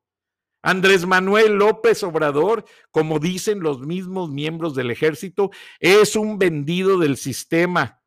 Andrés 0.64 1.06
Manuel 1.06 1.54
López 1.54 2.02
Obrador, 2.02 2.66
como 2.90 3.20
dicen 3.20 3.60
los 3.60 3.82
mismos 3.82 4.32
miembros 4.32 4.74
del 4.74 4.90
ejército, 4.90 5.52
es 5.80 6.16
un 6.16 6.40
vendido 6.40 6.98
del 6.98 7.18
sistema. 7.18 8.04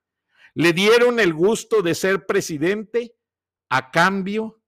Le 0.55 0.73
dieron 0.73 1.21
el 1.21 1.33
gusto 1.33 1.83
de 1.83 1.95
ser 1.95 2.27
presidente 2.27 3.17
a 3.69 3.93
cambio 3.93 4.61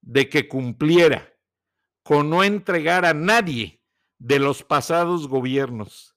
de 0.00 0.30
que 0.30 0.48
cumpliera 0.48 1.34
con 2.02 2.30
no 2.30 2.44
entregar 2.44 3.04
a 3.04 3.12
nadie 3.12 3.82
de 4.18 4.38
los 4.38 4.62
pasados 4.62 5.28
gobiernos. 5.28 6.11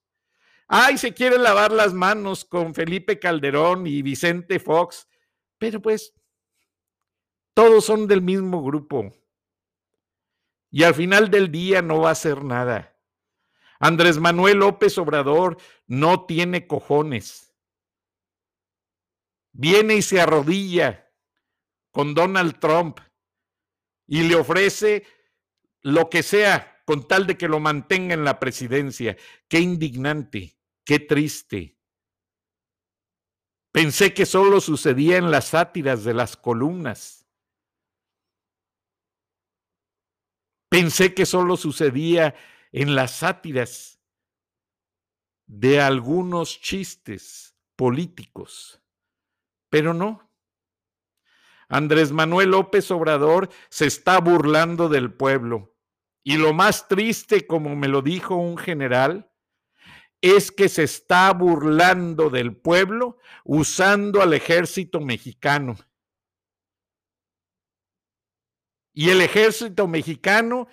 Ay, 0.68 0.98
se 0.98 1.14
quiere 1.14 1.38
lavar 1.38 1.72
las 1.72 1.94
manos 1.94 2.44
con 2.44 2.74
Felipe 2.74 3.20
Calderón 3.20 3.86
y 3.86 4.02
Vicente 4.02 4.60
Fox. 4.60 5.08
Pero 5.58 5.82
pues, 5.82 6.14
todos 7.54 7.86
son 7.86 8.08
del 8.08 8.22
mismo 8.22 8.64
grupo. 8.64 9.12
Y 10.72 10.84
al 10.84 10.96
final 10.96 11.30
del 11.30 11.52
día 11.52 11.82
no 11.82 12.02
va 12.02 12.10
a 12.10 12.14
hacer 12.14 12.44
nada. 12.44 12.98
Andrés 13.80 14.20
Manuel 14.20 14.58
López 14.58 14.98
Obrador 14.98 15.58
no 15.88 16.26
tiene 16.26 16.68
cojones. 16.68 17.54
Viene 19.52 19.96
y 19.96 20.02
se 20.02 20.20
arrodilla 20.20 21.10
con 21.92 22.14
Donald 22.14 22.60
Trump 22.60 23.00
y 24.08 24.24
le 24.24 24.36
ofrece 24.36 25.06
lo 25.82 26.10
que 26.10 26.24
sea 26.24 26.82
con 26.86 27.08
tal 27.08 27.26
de 27.26 27.38
que 27.38 27.48
lo 27.48 27.60
mantenga 27.60 28.14
en 28.14 28.24
la 28.24 28.40
presidencia. 28.40 29.16
Qué 29.48 29.60
indignante, 29.60 30.55
qué 30.86 31.00
triste. 31.00 31.78
Pensé 33.74 34.14
que 34.14 34.26
solo 34.26 34.62
sucedía 34.62 35.18
en 35.18 35.32
las 35.32 35.50
sátiras 35.50 36.06
de 36.06 36.14
las 36.14 36.38
columnas. 36.38 37.28
Pensé 40.70 41.14
que 41.14 41.26
solo 41.26 41.58
sucedía 41.58 42.36
en 42.72 42.96
las 42.96 43.12
sátiras 43.18 44.00
de 45.46 45.82
algunos 45.82 46.60
chistes 46.62 47.58
políticos, 47.76 48.82
pero 49.70 49.94
no. 49.94 50.32
Andrés 51.68 52.12
Manuel 52.12 52.52
López 52.52 52.90
Obrador 52.92 53.50
se 53.70 53.88
está 53.88 54.20
burlando 54.20 54.88
del 54.88 55.14
pueblo. 55.14 55.76
Y 56.24 56.38
lo 56.38 56.54
más 56.54 56.88
triste, 56.88 57.46
como 57.46 57.76
me 57.76 57.88
lo 57.88 58.02
dijo 58.02 58.36
un 58.36 58.58
general, 58.58 59.32
es 60.32 60.52
que 60.52 60.70
se 60.70 60.84
está 60.84 61.32
burlando 61.34 62.30
del 62.30 62.56
pueblo 62.56 63.20
usando 63.44 64.22
al 64.22 64.34
ejército 64.34 65.00
mexicano. 65.00 65.78
Y 68.94 69.10
el 69.10 69.22
ejército 69.22 69.88
mexicano 69.88 70.68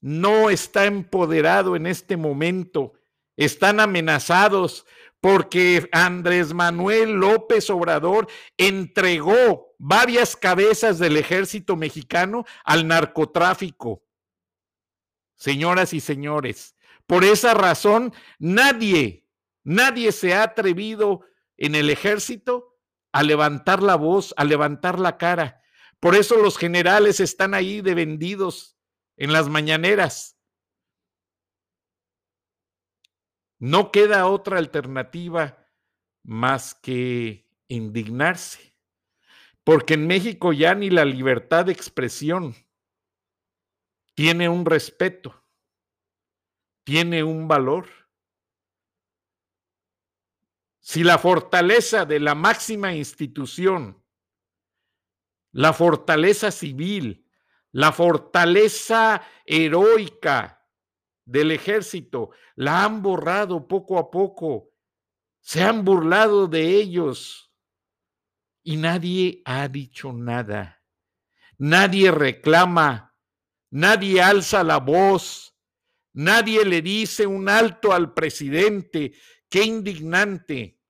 no 0.00 0.50
está 0.50 0.86
empoderado 0.86 1.76
en 1.76 1.86
este 1.86 2.16
momento. 2.16 2.92
Están 3.36 3.80
amenazados 3.80 4.84
porque 5.20 5.88
Andrés 5.92 6.52
Manuel 6.52 7.12
López 7.12 7.70
Obrador 7.70 8.26
entregó 8.56 9.74
varias 9.78 10.36
cabezas 10.36 10.98
del 10.98 11.16
ejército 11.16 11.76
mexicano 11.76 12.44
al 12.64 12.86
narcotráfico. 12.86 14.02
Señoras 15.36 15.94
y 15.94 16.00
señores, 16.00 16.74
por 17.10 17.24
esa 17.24 17.54
razón 17.54 18.14
nadie, 18.38 19.26
nadie 19.64 20.12
se 20.12 20.32
ha 20.32 20.44
atrevido 20.44 21.26
en 21.56 21.74
el 21.74 21.90
ejército 21.90 22.78
a 23.10 23.24
levantar 23.24 23.82
la 23.82 23.96
voz, 23.96 24.32
a 24.36 24.44
levantar 24.44 25.00
la 25.00 25.18
cara. 25.18 25.60
Por 25.98 26.14
eso 26.14 26.36
los 26.36 26.56
generales 26.56 27.18
están 27.18 27.52
ahí 27.52 27.80
de 27.80 27.96
vendidos 27.96 28.78
en 29.16 29.32
las 29.32 29.48
mañaneras. 29.48 30.38
No 33.58 33.90
queda 33.90 34.28
otra 34.28 34.58
alternativa 34.58 35.66
más 36.22 36.76
que 36.76 37.50
indignarse, 37.66 38.76
porque 39.64 39.94
en 39.94 40.06
México 40.06 40.52
ya 40.52 40.76
ni 40.76 40.90
la 40.90 41.04
libertad 41.04 41.64
de 41.64 41.72
expresión 41.72 42.54
tiene 44.14 44.48
un 44.48 44.64
respeto, 44.64 45.39
tiene 46.90 47.22
un 47.22 47.46
valor. 47.46 47.88
Si 50.80 51.04
la 51.04 51.18
fortaleza 51.18 52.04
de 52.04 52.18
la 52.18 52.34
máxima 52.34 52.92
institución, 52.92 54.04
la 55.52 55.72
fortaleza 55.72 56.50
civil, 56.50 57.30
la 57.70 57.92
fortaleza 57.92 59.22
heroica 59.46 60.66
del 61.24 61.52
ejército, 61.52 62.30
la 62.56 62.82
han 62.82 63.02
borrado 63.02 63.68
poco 63.68 63.96
a 63.96 64.10
poco, 64.10 64.72
se 65.38 65.62
han 65.62 65.84
burlado 65.84 66.48
de 66.48 66.74
ellos 66.74 67.54
y 68.64 68.78
nadie 68.78 69.42
ha 69.44 69.68
dicho 69.68 70.12
nada, 70.12 70.82
nadie 71.56 72.10
reclama, 72.10 73.16
nadie 73.70 74.20
alza 74.20 74.64
la 74.64 74.78
voz, 74.78 75.49
nadie 76.12 76.64
le 76.64 76.82
dice 76.82 77.26
un 77.26 77.48
alto 77.48 77.92
al 77.92 78.14
presidente, 78.14 79.14
qué 79.48 79.64
indignante. 79.64 80.80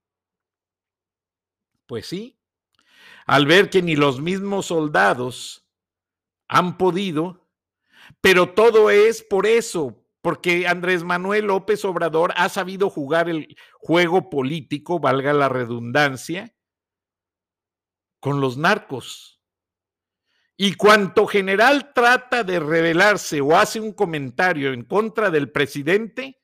Pues 1.86 2.06
sí, 2.06 2.40
al 3.26 3.46
ver 3.46 3.70
que 3.70 3.82
ni 3.82 3.96
los 3.96 4.20
mismos 4.20 4.66
soldados 4.66 5.68
han 6.48 6.78
podido, 6.78 7.48
pero 8.20 8.54
todo 8.54 8.90
es 8.90 9.22
por 9.22 9.46
eso, 9.46 10.04
porque 10.20 10.66
Andrés 10.66 11.04
Manuel 11.04 11.46
López 11.46 11.84
Obrador 11.84 12.32
ha 12.36 12.48
sabido 12.48 12.90
jugar 12.90 13.28
el 13.28 13.56
juego 13.78 14.30
político, 14.30 14.98
valga 14.98 15.32
la 15.32 15.48
redundancia, 15.48 16.54
con 18.20 18.40
los 18.40 18.56
narcos. 18.56 19.39
Y 20.62 20.74
cuanto 20.74 21.26
general 21.26 21.94
trata 21.94 22.44
de 22.44 22.60
rebelarse 22.60 23.40
o 23.40 23.56
hace 23.56 23.80
un 23.80 23.94
comentario 23.94 24.74
en 24.74 24.84
contra 24.84 25.30
del 25.30 25.50
presidente, 25.50 26.38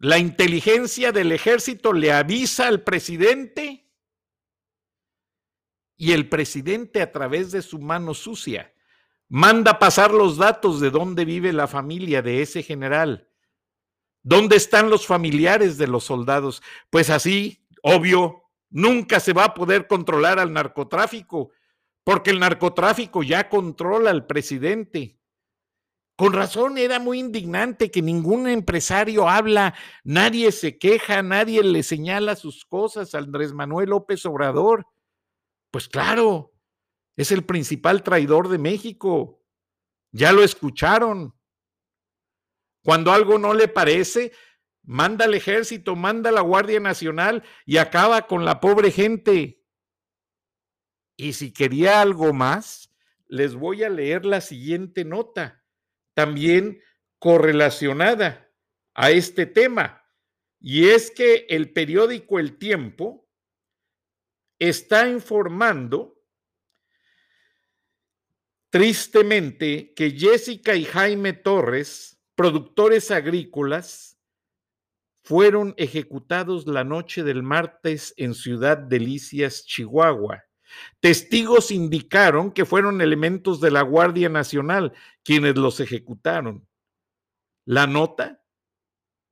la 0.00 0.18
inteligencia 0.18 1.12
del 1.12 1.30
ejército 1.30 1.92
le 1.92 2.12
avisa 2.12 2.66
al 2.66 2.82
presidente 2.82 3.88
y 5.96 6.10
el 6.10 6.28
presidente 6.28 7.02
a 7.02 7.12
través 7.12 7.52
de 7.52 7.62
su 7.62 7.78
mano 7.78 8.14
sucia 8.14 8.74
manda 9.28 9.78
pasar 9.78 10.10
los 10.10 10.38
datos 10.38 10.80
de 10.80 10.90
dónde 10.90 11.24
vive 11.24 11.52
la 11.52 11.68
familia 11.68 12.20
de 12.20 12.42
ese 12.42 12.64
general. 12.64 13.30
¿Dónde 14.24 14.56
están 14.56 14.90
los 14.90 15.06
familiares 15.06 15.78
de 15.78 15.86
los 15.86 16.02
soldados? 16.02 16.64
Pues 16.90 17.10
así, 17.10 17.64
obvio, 17.84 18.47
nunca 18.70 19.20
se 19.20 19.32
va 19.32 19.44
a 19.44 19.54
poder 19.54 19.86
controlar 19.86 20.38
al 20.38 20.52
narcotráfico, 20.52 21.50
porque 22.04 22.30
el 22.30 22.40
narcotráfico 22.40 23.22
ya 23.22 23.48
controla 23.48 24.10
al 24.10 24.26
presidente. 24.26 25.18
Con 26.16 26.32
razón 26.32 26.78
era 26.78 26.98
muy 26.98 27.20
indignante 27.20 27.92
que 27.92 28.02
ningún 28.02 28.48
empresario 28.48 29.28
habla, 29.28 29.74
nadie 30.02 30.50
se 30.50 30.76
queja, 30.76 31.22
nadie 31.22 31.62
le 31.62 31.84
señala 31.84 32.34
sus 32.34 32.64
cosas 32.64 33.14
a 33.14 33.18
Andrés 33.18 33.52
Manuel 33.52 33.90
López 33.90 34.26
Obrador. 34.26 34.84
Pues 35.70 35.86
claro, 35.86 36.52
es 37.16 37.30
el 37.30 37.44
principal 37.44 38.02
traidor 38.02 38.48
de 38.48 38.58
México. 38.58 39.44
Ya 40.10 40.32
lo 40.32 40.42
escucharon. 40.42 41.34
Cuando 42.82 43.12
algo 43.12 43.38
no 43.38 43.54
le 43.54 43.68
parece, 43.68 44.32
manda 44.88 45.26
al 45.26 45.34
ejército, 45.34 45.96
manda 45.96 46.30
a 46.30 46.32
la 46.32 46.40
Guardia 46.40 46.80
Nacional 46.80 47.44
y 47.66 47.76
acaba 47.76 48.26
con 48.26 48.46
la 48.46 48.58
pobre 48.58 48.90
gente. 48.90 49.62
Y 51.14 51.34
si 51.34 51.52
quería 51.52 52.00
algo 52.00 52.32
más, 52.32 52.90
les 53.26 53.54
voy 53.54 53.84
a 53.84 53.90
leer 53.90 54.24
la 54.24 54.40
siguiente 54.40 55.04
nota, 55.04 55.62
también 56.14 56.82
correlacionada 57.18 58.50
a 58.94 59.10
este 59.10 59.44
tema. 59.44 60.06
Y 60.58 60.88
es 60.88 61.10
que 61.10 61.44
el 61.50 61.70
periódico 61.74 62.38
El 62.38 62.56
Tiempo 62.56 63.28
está 64.58 65.06
informando 65.06 66.18
tristemente 68.70 69.92
que 69.92 70.12
Jessica 70.12 70.74
y 70.74 70.86
Jaime 70.86 71.34
Torres, 71.34 72.18
productores 72.34 73.10
agrícolas, 73.10 74.17
fueron 75.28 75.74
ejecutados 75.76 76.66
la 76.66 76.84
noche 76.84 77.22
del 77.22 77.42
martes 77.42 78.14
en 78.16 78.32
Ciudad 78.32 78.78
Delicias, 78.78 79.66
Chihuahua. 79.66 80.42
Testigos 81.00 81.70
indicaron 81.70 82.50
que 82.50 82.64
fueron 82.64 83.02
elementos 83.02 83.60
de 83.60 83.70
la 83.70 83.82
Guardia 83.82 84.30
Nacional 84.30 84.94
quienes 85.22 85.54
los 85.56 85.80
ejecutaron. 85.80 86.66
La 87.66 87.86
nota 87.86 88.42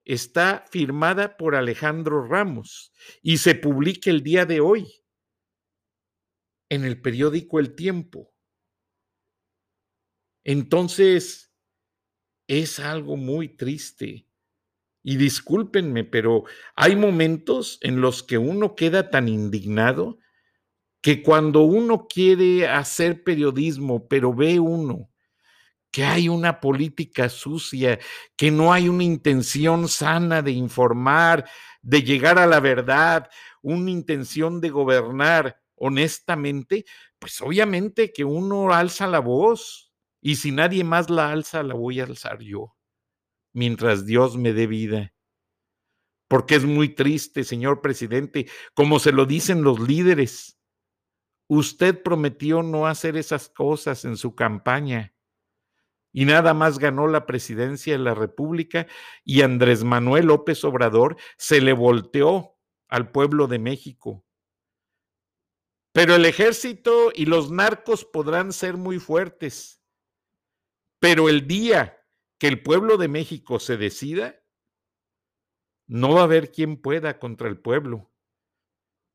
está 0.05 0.67
firmada 0.71 1.39
por 1.39 1.55
Alejandro 1.55 2.29
Ramos 2.29 2.93
y 3.23 3.39
se 3.39 3.55
publica 3.55 4.11
el 4.11 4.23
día 4.23 4.45
de 4.45 4.61
hoy 4.61 5.03
en 6.69 6.85
el 6.85 7.01
periódico 7.01 7.59
El 7.59 7.75
Tiempo. 7.75 8.35
Entonces, 10.45 11.55
es 12.47 12.81
algo 12.81 13.17
muy 13.17 13.49
triste. 13.49 14.26
Y 15.09 15.19
discúlpenme, 15.19 16.03
pero 16.03 16.47
hay 16.75 16.97
momentos 16.97 17.79
en 17.81 18.01
los 18.01 18.25
que 18.25 18.39
uno 18.39 18.75
queda 18.75 19.09
tan 19.09 19.29
indignado 19.29 20.19
que 21.01 21.23
cuando 21.23 21.63
uno 21.63 22.09
quiere 22.09 22.67
hacer 22.67 23.23
periodismo, 23.23 24.09
pero 24.09 24.35
ve 24.35 24.59
uno 24.59 25.09
que 25.93 26.05
hay 26.05 26.29
una 26.29 26.61
política 26.61 27.29
sucia, 27.29 28.01
que 28.37 28.51
no 28.51 28.73
hay 28.73 28.89
una 28.89 29.05
intención 29.05 29.89
sana 29.89 30.43
de 30.43 30.51
informar, 30.51 31.49
de 31.83 32.03
llegar 32.03 32.41
a 32.41 32.47
la 32.47 32.59
verdad, 32.59 33.31
una 33.63 33.93
intención 33.93 34.61
de 34.61 34.71
gobernar 34.71 35.63
honestamente, 35.77 36.85
pues 37.21 37.41
obviamente 37.41 38.13
que 38.13 38.25
uno 38.25 38.75
alza 38.75 39.07
la 39.07 39.21
voz 39.21 39.93
y 40.21 40.35
si 40.35 40.51
nadie 40.51 40.83
más 40.83 41.11
la 41.11 41.31
alza, 41.31 41.63
la 41.63 41.75
voy 41.75 42.01
a 42.01 42.05
alzar 42.05 42.41
yo, 42.41 42.76
mientras 43.57 44.05
Dios 44.05 44.37
me 44.37 44.53
dé 44.53 44.67
vida. 44.67 45.15
Porque 46.29 46.57
es 46.57 46.65
muy 46.65 46.91
triste, 46.95 47.43
señor 47.43 47.81
presidente, 47.81 48.49
como 48.75 48.99
se 48.99 49.13
lo 49.13 49.25
dicen 49.25 49.63
los 49.63 49.81
líderes. 49.81 50.61
Usted 51.49 52.03
prometió 52.03 52.63
no 52.63 52.87
hacer 52.87 53.17
esas 53.17 53.49
cosas 53.49 54.05
en 54.05 54.17
su 54.17 54.35
campaña 54.35 55.15
y 56.13 56.25
nada 56.25 56.53
más 56.53 56.79
ganó 56.79 57.07
la 57.07 57.25
presidencia 57.25 57.95
de 57.95 57.99
la 57.99 58.15
República 58.15 58.87
y 59.25 59.43
Andrés 59.43 59.85
Manuel 59.85 60.27
López 60.27 60.63
Obrador 60.65 61.17
se 61.39 61.61
le 61.61 61.73
volteó 61.73 62.59
al 62.89 63.11
pueblo 63.11 63.47
de 63.47 63.59
México. 63.59 64.25
Pero 65.93 66.15
el 66.15 66.27
ejército 66.27 67.11
y 67.15 67.25
los 67.25 67.51
narcos 67.51 68.05
podrán 68.05 68.53
ser 68.53 68.77
muy 68.77 68.99
fuertes. 68.99 69.83
Pero 70.99 71.29
el 71.29 71.47
día 71.47 71.97
que 72.39 72.49
el 72.49 72.63
pueblo 72.63 72.97
de 72.97 73.09
México 73.09 73.59
se 73.59 73.77
decida, 73.77 74.43
no 75.87 76.15
va 76.15 76.21
a 76.21 76.25
haber 76.25 76.51
quien 76.51 76.77
pueda 76.77 77.19
contra 77.19 77.49
el 77.49 77.59
pueblo. 77.59 78.11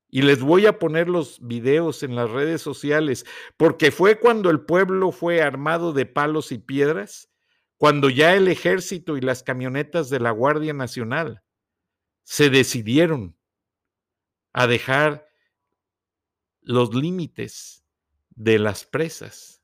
Y 0.09 0.23
les 0.23 0.41
voy 0.41 0.65
a 0.65 0.77
poner 0.77 1.07
los 1.07 1.39
videos 1.45 2.03
en 2.03 2.15
las 2.15 2.29
redes 2.29 2.61
sociales, 2.61 3.25
porque 3.57 3.91
fue 3.91 4.19
cuando 4.19 4.49
el 4.49 4.61
pueblo 4.61 5.11
fue 5.11 5.41
armado 5.41 5.93
de 5.93 6.05
palos 6.05 6.51
y 6.51 6.57
piedras, 6.57 7.29
cuando 7.77 8.09
ya 8.09 8.35
el 8.35 8.47
ejército 8.47 9.17
y 9.17 9.21
las 9.21 9.41
camionetas 9.41 10.09
de 10.09 10.19
la 10.19 10.31
Guardia 10.31 10.73
Nacional 10.73 11.43
se 12.23 12.49
decidieron 12.49 13.37
a 14.53 14.67
dejar 14.67 15.27
los 16.61 16.93
límites 16.93 17.83
de 18.29 18.59
las 18.59 18.85
presas. 18.85 19.60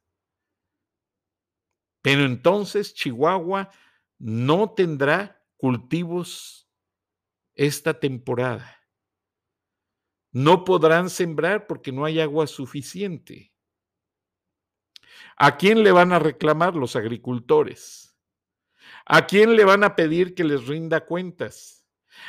Pero 2.08 2.24
entonces 2.24 2.94
Chihuahua 2.94 3.70
no 4.18 4.70
tendrá 4.72 5.44
cultivos 5.58 6.72
esta 7.54 8.00
temporada. 8.00 8.78
No 10.32 10.64
podrán 10.64 11.10
sembrar 11.10 11.68
porque 11.68 11.92
no 11.92 12.06
hay 12.06 12.22
agua 12.22 12.48
suficiente. 12.48 13.52
¿A 15.36 15.58
quién 15.58 15.84
le 15.84 15.92
van 15.92 16.14
a 16.14 16.20
reclamar 16.20 16.76
los 16.76 16.96
agricultores? 16.96 18.18
¿A 19.06 19.28
quién 19.28 19.58
le 19.58 19.66
van 19.66 19.84
a 19.84 19.94
pedir 19.94 20.34
que 20.34 20.46
les 20.46 20.66
rinda 20.66 21.04
cuentas? 21.04 21.86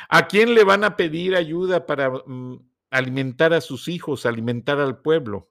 ¿A 0.09 0.27
quién 0.27 0.55
le 0.55 0.65
van 0.65 0.83
a 0.83 0.97
pedir 0.97 1.37
ayuda 1.37 1.85
para 1.85 2.09
mm, 2.09 2.69
alimentar 2.89 3.53
a 3.53 3.61
sus 3.61 3.87
hijos, 3.87 4.25
alimentar 4.25 4.77
al 4.81 5.01
pueblo? 5.01 5.49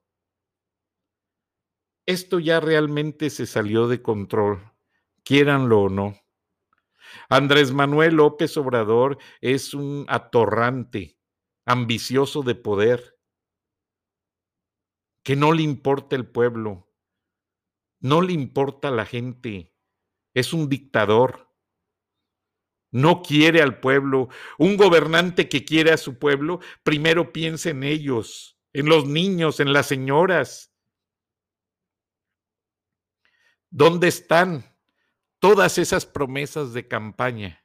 Esto 2.09 2.39
ya 2.39 2.59
realmente 2.59 3.29
se 3.29 3.45
salió 3.45 3.87
de 3.87 4.01
control, 4.01 4.73
quieranlo 5.25 5.83
o 5.83 5.89
no. 5.91 6.19
Andrés 7.29 7.71
Manuel 7.71 8.15
López 8.15 8.57
Obrador 8.57 9.19
es 9.43 9.75
un 9.75 10.07
atorrante, 10.09 11.19
ambicioso 11.67 12.43
de 12.43 12.55
poder, 12.55 13.19
que 15.23 15.37
no 15.37 15.53
le 15.53 15.61
importa 15.61 16.17
el 16.17 16.27
pueblo, 16.27 16.91
no 18.01 18.23
le 18.23 18.33
importa 18.33 18.91
la 18.91 19.05
gente, 19.05 19.75
es 20.33 20.55
un 20.55 20.71
dictador. 20.71 21.53
No 22.91 23.21
quiere 23.21 23.61
al 23.61 23.81
pueblo. 23.81 24.31
Un 24.57 24.79
gobernante 24.79 25.51
que 25.51 25.67
quiere 25.67 25.93
a 25.93 25.99
su 25.99 26.19
pueblo, 26.19 26.61
primero 26.85 27.35
piensa 27.35 27.69
en 27.69 27.83
ellos, 27.83 28.59
en 28.73 28.87
los 28.87 29.07
niños, 29.07 29.61
en 29.61 29.75
las 29.75 29.85
señoras. 29.85 30.68
¿Dónde 33.71 34.09
están 34.09 34.65
todas 35.39 35.79
esas 35.79 36.07
promesas 36.07 36.73
de 36.73 36.89
campaña? 36.89 37.65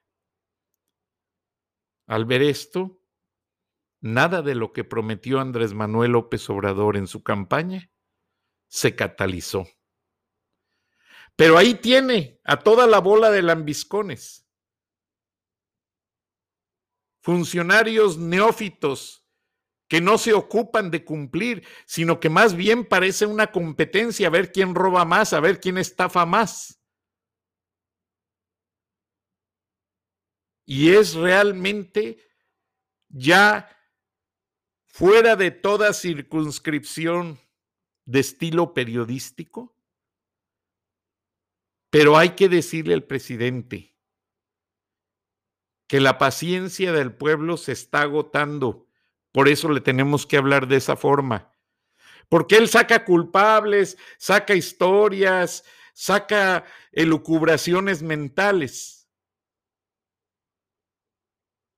Al 2.07 2.25
ver 2.25 2.41
esto, 2.41 3.01
nada 4.01 4.41
de 4.41 4.55
lo 4.55 4.73
que 4.73 4.83
prometió 4.83 5.39
Andrés 5.39 5.73
Manuel 5.73 6.11
López 6.11 6.49
Obrador 6.49 6.97
en 6.97 7.07
su 7.07 7.23
campaña 7.23 7.89
se 8.67 8.95
catalizó. 8.95 9.67
Pero 11.35 11.57
ahí 11.57 11.75
tiene 11.75 12.39
a 12.43 12.59
toda 12.59 12.85
la 12.85 12.99
bola 12.99 13.31
de 13.31 13.41
lambiscones. 13.41 14.47
Funcionarios 17.21 18.17
neófitos 18.17 19.22
que 19.93 20.01
no 20.01 20.17
se 20.17 20.33
ocupan 20.33 20.89
de 20.89 21.05
cumplir, 21.05 21.67
sino 21.85 22.19
que 22.19 22.27
más 22.27 22.55
bien 22.55 22.83
parece 22.83 23.27
una 23.27 23.51
competencia 23.51 24.25
a 24.25 24.31
ver 24.31 24.51
quién 24.51 24.73
roba 24.73 25.05
más, 25.05 25.33
a 25.33 25.39
ver 25.39 25.59
quién 25.59 25.77
estafa 25.77 26.25
más. 26.25 26.81
Y 30.65 30.95
es 30.95 31.13
realmente 31.13 32.17
ya 33.07 33.69
fuera 34.87 35.35
de 35.35 35.51
toda 35.51 35.93
circunscripción 35.93 37.39
de 38.05 38.21
estilo 38.21 38.73
periodístico, 38.73 39.77
pero 41.91 42.17
hay 42.17 42.29
que 42.29 42.49
decirle 42.49 42.95
al 42.95 43.03
presidente 43.03 43.95
que 45.85 45.99
la 45.99 46.17
paciencia 46.17 46.91
del 46.93 47.13
pueblo 47.13 47.57
se 47.57 47.73
está 47.73 48.01
agotando. 48.01 48.87
Por 49.33 49.49
eso 49.49 49.67
le 49.69 49.81
tenemos 49.81 50.25
que 50.25 50.37
hablar 50.37 50.67
de 50.67 50.77
esa 50.77 50.95
forma. 50.95 51.51
Porque 52.29 52.55
él 52.55 52.69
saca 52.69 53.03
culpables, 53.03 53.97
saca 54.17 54.55
historias, 54.55 55.65
saca 55.93 56.65
elucubraciones 56.91 58.01
mentales 58.01 59.09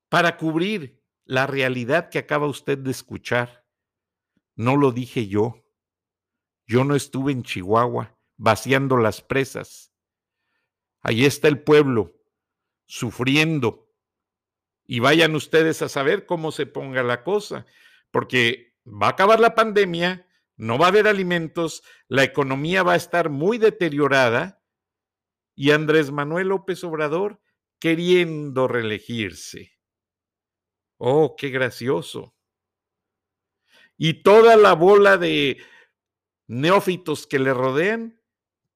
para 0.08 0.36
cubrir 0.36 1.02
la 1.24 1.46
realidad 1.46 2.10
que 2.10 2.18
acaba 2.18 2.46
usted 2.46 2.78
de 2.78 2.90
escuchar. 2.90 3.66
No 4.54 4.76
lo 4.76 4.92
dije 4.92 5.26
yo. 5.26 5.64
Yo 6.66 6.84
no 6.84 6.94
estuve 6.94 7.32
en 7.32 7.42
Chihuahua 7.42 8.18
vaciando 8.36 8.98
las 8.98 9.22
presas. 9.22 9.92
Ahí 11.00 11.24
está 11.24 11.48
el 11.48 11.62
pueblo 11.62 12.14
sufriendo. 12.86 13.85
Y 14.86 15.00
vayan 15.00 15.34
ustedes 15.34 15.82
a 15.82 15.88
saber 15.88 16.26
cómo 16.26 16.52
se 16.52 16.66
ponga 16.66 17.02
la 17.02 17.24
cosa, 17.24 17.66
porque 18.10 18.74
va 18.86 19.08
a 19.08 19.10
acabar 19.10 19.40
la 19.40 19.54
pandemia, 19.54 20.26
no 20.56 20.78
va 20.78 20.86
a 20.86 20.88
haber 20.88 21.08
alimentos, 21.08 21.82
la 22.08 22.22
economía 22.24 22.82
va 22.82 22.92
a 22.94 22.96
estar 22.96 23.30
muy 23.30 23.58
deteriorada 23.58 24.62
y 25.54 25.72
Andrés 25.72 26.12
Manuel 26.12 26.48
López 26.48 26.84
Obrador 26.84 27.40
queriendo 27.78 28.68
reelegirse. 28.68 29.72
Oh, 30.98 31.34
qué 31.36 31.50
gracioso. 31.50 32.34
Y 33.98 34.22
toda 34.22 34.56
la 34.56 34.74
bola 34.74 35.16
de 35.16 35.58
neófitos 36.46 37.26
que 37.26 37.38
le 37.38 37.52
rodean 37.52 38.20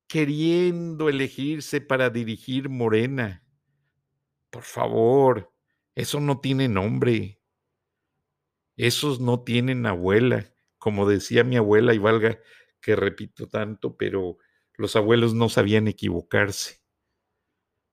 queriendo 0.06 1.08
elegirse 1.08 1.80
para 1.80 2.10
dirigir 2.10 2.68
Morena. 2.68 3.44
Por 4.50 4.64
favor, 4.64 5.52
eso 6.00 6.18
no 6.18 6.40
tiene 6.40 6.68
nombre. 6.68 7.42
Esos 8.76 9.20
no 9.20 9.42
tienen 9.44 9.84
abuela, 9.84 10.52
como 10.78 11.06
decía 11.06 11.44
mi 11.44 11.56
abuela, 11.56 11.92
y 11.92 11.98
valga 11.98 12.40
que 12.80 12.96
repito 12.96 13.48
tanto, 13.48 13.96
pero 13.98 14.38
los 14.74 14.96
abuelos 14.96 15.34
no 15.34 15.50
sabían 15.50 15.88
equivocarse. 15.88 16.80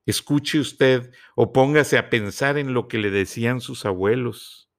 Escuche 0.06 0.58
usted 0.58 1.12
o 1.36 1.52
póngase 1.52 1.98
a 1.98 2.10
pensar 2.10 2.58
en 2.58 2.74
lo 2.74 2.88
que 2.88 2.98
le 2.98 3.12
decían 3.12 3.60
sus 3.60 3.86
abuelos. 3.86 4.72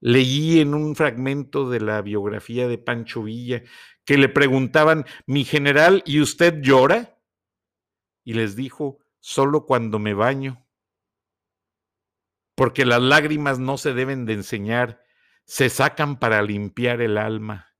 Leí 0.00 0.60
en 0.60 0.74
un 0.74 0.94
fragmento 0.94 1.70
de 1.70 1.80
la 1.80 2.02
biografía 2.02 2.68
de 2.68 2.76
Pancho 2.76 3.22
Villa 3.22 3.62
que 4.04 4.18
le 4.18 4.28
preguntaban, 4.28 5.06
mi 5.26 5.44
general, 5.44 6.02
¿y 6.04 6.20
usted 6.20 6.60
llora? 6.60 7.18
Y 8.22 8.34
les 8.34 8.54
dijo, 8.54 8.98
solo 9.18 9.64
cuando 9.64 9.98
me 9.98 10.12
baño, 10.12 10.66
porque 12.54 12.84
las 12.84 13.00
lágrimas 13.00 13.58
no 13.58 13.78
se 13.78 13.94
deben 13.94 14.26
de 14.26 14.34
enseñar, 14.34 15.02
se 15.44 15.68
sacan 15.68 16.18
para 16.18 16.42
limpiar 16.42 17.00
el 17.00 17.18
alma. 17.18 17.74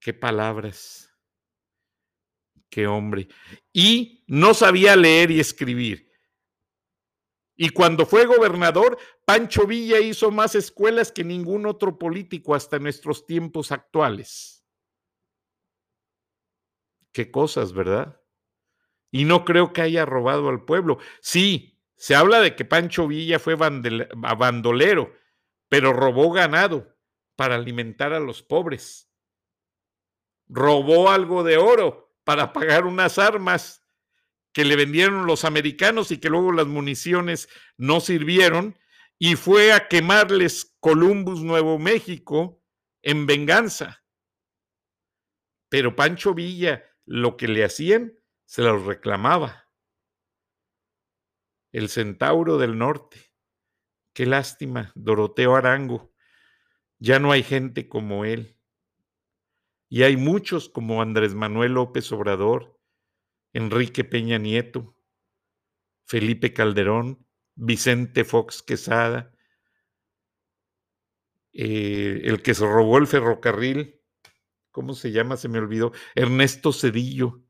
Qué 0.00 0.12
palabras 0.12 1.12
qué 2.72 2.86
hombre. 2.86 3.28
Y 3.72 4.24
no 4.26 4.54
sabía 4.54 4.96
leer 4.96 5.30
y 5.30 5.38
escribir. 5.38 6.10
Y 7.54 7.68
cuando 7.68 8.06
fue 8.06 8.24
gobernador, 8.24 8.98
Pancho 9.26 9.66
Villa 9.66 10.00
hizo 10.00 10.30
más 10.30 10.54
escuelas 10.54 11.12
que 11.12 11.22
ningún 11.22 11.66
otro 11.66 11.98
político 11.98 12.54
hasta 12.54 12.78
nuestros 12.78 13.26
tiempos 13.26 13.70
actuales. 13.70 14.64
Qué 17.12 17.30
cosas, 17.30 17.74
¿verdad? 17.74 18.20
Y 19.10 19.26
no 19.26 19.44
creo 19.44 19.74
que 19.74 19.82
haya 19.82 20.06
robado 20.06 20.48
al 20.48 20.64
pueblo. 20.64 20.98
Sí, 21.20 21.71
Se 22.02 22.16
habla 22.16 22.40
de 22.40 22.56
que 22.56 22.64
Pancho 22.64 23.06
Villa 23.06 23.38
fue 23.38 23.54
bandolero, 23.54 25.14
pero 25.68 25.92
robó 25.92 26.32
ganado 26.32 26.98
para 27.36 27.54
alimentar 27.54 28.12
a 28.12 28.18
los 28.18 28.42
pobres. 28.42 29.08
Robó 30.48 31.12
algo 31.12 31.44
de 31.44 31.58
oro 31.58 32.12
para 32.24 32.52
pagar 32.52 32.86
unas 32.86 33.20
armas 33.20 33.86
que 34.52 34.64
le 34.64 34.74
vendieron 34.74 35.26
los 35.26 35.44
americanos 35.44 36.10
y 36.10 36.18
que 36.18 36.28
luego 36.28 36.50
las 36.50 36.66
municiones 36.66 37.48
no 37.76 38.00
sirvieron 38.00 38.76
y 39.16 39.36
fue 39.36 39.72
a 39.72 39.86
quemarles 39.86 40.76
Columbus, 40.80 41.44
Nuevo 41.44 41.78
México, 41.78 42.60
en 43.02 43.26
venganza. 43.26 44.02
Pero 45.68 45.94
Pancho 45.94 46.34
Villa, 46.34 46.82
lo 47.04 47.36
que 47.36 47.46
le 47.46 47.64
hacían, 47.64 48.18
se 48.44 48.62
los 48.62 48.86
reclamaba. 48.86 49.61
El 51.72 51.88
centauro 51.88 52.58
del 52.58 52.78
norte. 52.78 53.32
Qué 54.12 54.26
lástima, 54.26 54.92
Doroteo 54.94 55.56
Arango. 55.56 56.12
Ya 56.98 57.18
no 57.18 57.32
hay 57.32 57.42
gente 57.42 57.88
como 57.88 58.24
él. 58.24 58.58
Y 59.88 60.04
hay 60.04 60.16
muchos 60.16 60.68
como 60.68 61.02
Andrés 61.02 61.34
Manuel 61.34 61.72
López 61.72 62.12
Obrador, 62.12 62.78
Enrique 63.52 64.04
Peña 64.04 64.38
Nieto, 64.38 64.96
Felipe 66.06 66.52
Calderón, 66.52 67.26
Vicente 67.54 68.24
Fox 68.24 68.62
Quesada, 68.62 69.34
eh, 71.52 72.22
el 72.24 72.40
que 72.40 72.54
se 72.54 72.66
robó 72.66 72.96
el 72.96 73.06
ferrocarril, 73.06 74.00
¿cómo 74.70 74.94
se 74.94 75.12
llama? 75.12 75.36
Se 75.36 75.48
me 75.48 75.58
olvidó, 75.58 75.92
Ernesto 76.14 76.72
Cedillo, 76.72 77.42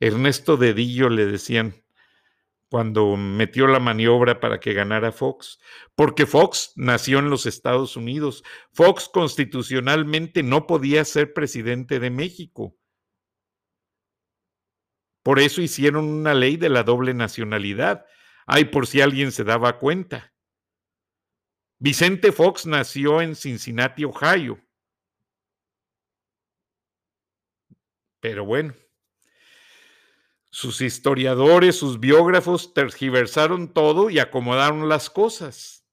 Ernesto 0.00 0.56
Dedillo 0.56 1.08
le 1.08 1.26
decían 1.26 1.83
cuando 2.74 3.16
metió 3.16 3.68
la 3.68 3.78
maniobra 3.78 4.40
para 4.40 4.58
que 4.58 4.72
ganara 4.72 5.12
Fox, 5.12 5.60
porque 5.94 6.26
Fox 6.26 6.72
nació 6.74 7.20
en 7.20 7.30
los 7.30 7.46
Estados 7.46 7.96
Unidos. 7.96 8.42
Fox 8.72 9.08
constitucionalmente 9.08 10.42
no 10.42 10.66
podía 10.66 11.04
ser 11.04 11.32
presidente 11.34 12.00
de 12.00 12.10
México. 12.10 12.76
Por 15.22 15.38
eso 15.38 15.62
hicieron 15.62 16.06
una 16.06 16.34
ley 16.34 16.56
de 16.56 16.68
la 16.68 16.82
doble 16.82 17.14
nacionalidad. 17.14 18.06
Ay, 18.44 18.64
por 18.64 18.88
si 18.88 19.00
alguien 19.00 19.30
se 19.30 19.44
daba 19.44 19.78
cuenta. 19.78 20.34
Vicente 21.78 22.32
Fox 22.32 22.66
nació 22.66 23.20
en 23.20 23.36
Cincinnati, 23.36 24.02
Ohio. 24.04 24.58
Pero 28.18 28.44
bueno, 28.44 28.74
sus 30.54 30.80
historiadores, 30.80 31.76
sus 31.76 31.98
biógrafos 31.98 32.74
tergiversaron 32.74 33.72
todo 33.72 34.08
y 34.08 34.20
acomodaron 34.20 34.88
las 34.88 35.10
cosas. 35.10 35.84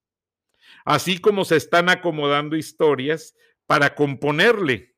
Así 0.86 1.20
como 1.20 1.46
se 1.46 1.56
están 1.56 1.90
acomodando 1.90 2.56
historias 2.56 3.36
para 3.66 3.96
componerle 3.96 4.96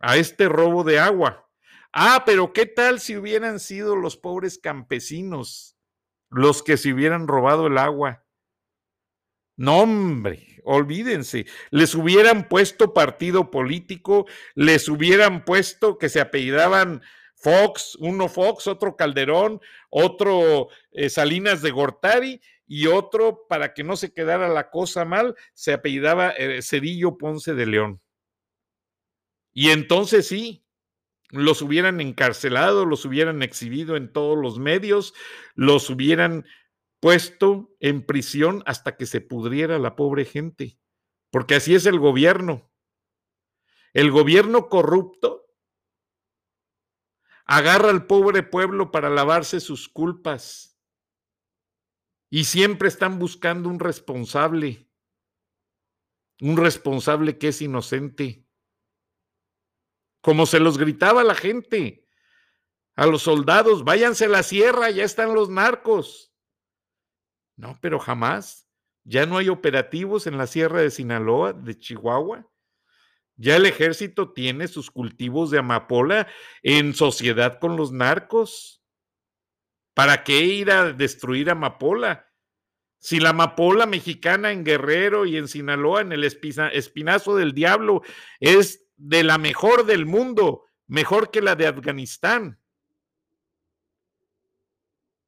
a 0.00 0.16
este 0.16 0.48
robo 0.48 0.84
de 0.84 0.98
agua 0.98 1.48
Ah, 1.92 2.24
pero 2.26 2.52
¿qué 2.52 2.66
tal 2.66 3.00
si 3.00 3.16
hubieran 3.16 3.60
sido 3.60 3.96
los 3.96 4.16
pobres 4.16 4.58
campesinos 4.58 5.76
los 6.30 6.62
que 6.62 6.76
se 6.76 6.92
hubieran 6.92 7.26
robado 7.26 7.66
el 7.66 7.78
agua? 7.78 8.24
No, 9.56 9.80
hombre, 9.80 10.60
olvídense, 10.64 11.46
les 11.70 11.94
hubieran 11.94 12.48
puesto 12.48 12.92
partido 12.92 13.50
político, 13.50 14.26
les 14.54 14.88
hubieran 14.88 15.44
puesto 15.44 15.98
que 15.98 16.08
se 16.08 16.20
apellidaban 16.20 17.02
Fox, 17.40 17.96
uno 18.00 18.28
Fox, 18.28 18.66
otro 18.66 18.96
Calderón, 18.96 19.60
otro 19.90 20.68
eh, 20.90 21.08
Salinas 21.08 21.62
de 21.62 21.70
Gortari 21.70 22.40
y 22.66 22.86
otro, 22.86 23.46
para 23.48 23.72
que 23.72 23.84
no 23.84 23.96
se 23.96 24.12
quedara 24.12 24.48
la 24.48 24.70
cosa 24.70 25.04
mal, 25.04 25.34
se 25.54 25.72
apellidaba 25.72 26.30
eh, 26.30 26.60
Cedillo 26.62 27.16
Ponce 27.16 27.54
de 27.54 27.66
León. 27.66 28.00
Y 29.52 29.70
entonces 29.70 30.28
sí, 30.28 30.64
los 31.30 31.62
hubieran 31.62 32.00
encarcelado, 32.00 32.84
los 32.84 33.04
hubieran 33.04 33.42
exhibido 33.42 33.96
en 33.96 34.12
todos 34.12 34.36
los 34.36 34.58
medios, 34.58 35.14
los 35.54 35.90
hubieran 35.90 36.44
puesto 37.00 37.74
en 37.80 38.04
prisión 38.04 38.62
hasta 38.66 38.96
que 38.96 39.06
se 39.06 39.20
pudriera 39.20 39.78
la 39.78 39.94
pobre 39.94 40.24
gente, 40.24 40.78
porque 41.30 41.54
así 41.54 41.74
es 41.74 41.86
el 41.86 41.98
gobierno. 41.98 42.70
El 43.94 44.10
gobierno 44.10 44.68
corrupto 44.68 45.47
agarra 47.48 47.90
al 47.90 48.06
pobre 48.06 48.44
pueblo 48.44 48.92
para 48.92 49.10
lavarse 49.10 49.58
sus 49.58 49.88
culpas 49.88 50.78
y 52.30 52.44
siempre 52.44 52.86
están 52.86 53.18
buscando 53.18 53.68
un 53.68 53.80
responsable, 53.80 54.88
un 56.40 56.56
responsable 56.56 57.38
que 57.38 57.48
es 57.48 57.60
inocente 57.60 58.48
como 60.20 60.46
se 60.46 60.60
los 60.60 60.78
gritaba 60.78 61.24
la 61.24 61.34
gente, 61.34 62.06
a 62.96 63.06
los 63.06 63.22
soldados, 63.22 63.84
váyanse 63.84 64.24
a 64.24 64.28
la 64.28 64.42
sierra, 64.42 64.90
ya 64.90 65.04
están 65.04 65.34
los 65.34 65.48
narcos. 65.48 66.34
No, 67.56 67.78
pero 67.80 67.98
jamás. 67.98 68.68
Ya 69.04 69.24
no 69.24 69.38
hay 69.38 69.48
operativos 69.48 70.26
en 70.26 70.36
la 70.36 70.46
sierra 70.46 70.82
de 70.82 70.90
Sinaloa, 70.90 71.54
de 71.54 71.78
Chihuahua. 71.78 72.46
Ya 73.38 73.54
el 73.54 73.66
ejército 73.66 74.32
tiene 74.32 74.66
sus 74.66 74.90
cultivos 74.90 75.52
de 75.52 75.58
amapola 75.58 76.26
en 76.62 76.92
sociedad 76.92 77.60
con 77.60 77.76
los 77.76 77.92
narcos. 77.92 78.82
¿Para 79.94 80.24
qué 80.24 80.40
ir 80.40 80.72
a 80.72 80.92
destruir 80.92 81.48
amapola? 81.48 82.26
Si 82.98 83.20
la 83.20 83.30
amapola 83.30 83.86
mexicana 83.86 84.50
en 84.50 84.64
Guerrero 84.64 85.24
y 85.24 85.36
en 85.36 85.46
Sinaloa, 85.46 86.00
en 86.00 86.10
el 86.10 86.24
espinazo 86.24 87.36
del 87.36 87.52
diablo, 87.52 88.02
es 88.40 88.88
de 88.96 89.22
la 89.22 89.38
mejor 89.38 89.86
del 89.86 90.04
mundo, 90.04 90.64
mejor 90.88 91.30
que 91.30 91.40
la 91.40 91.54
de 91.54 91.68
Afganistán. 91.68 92.60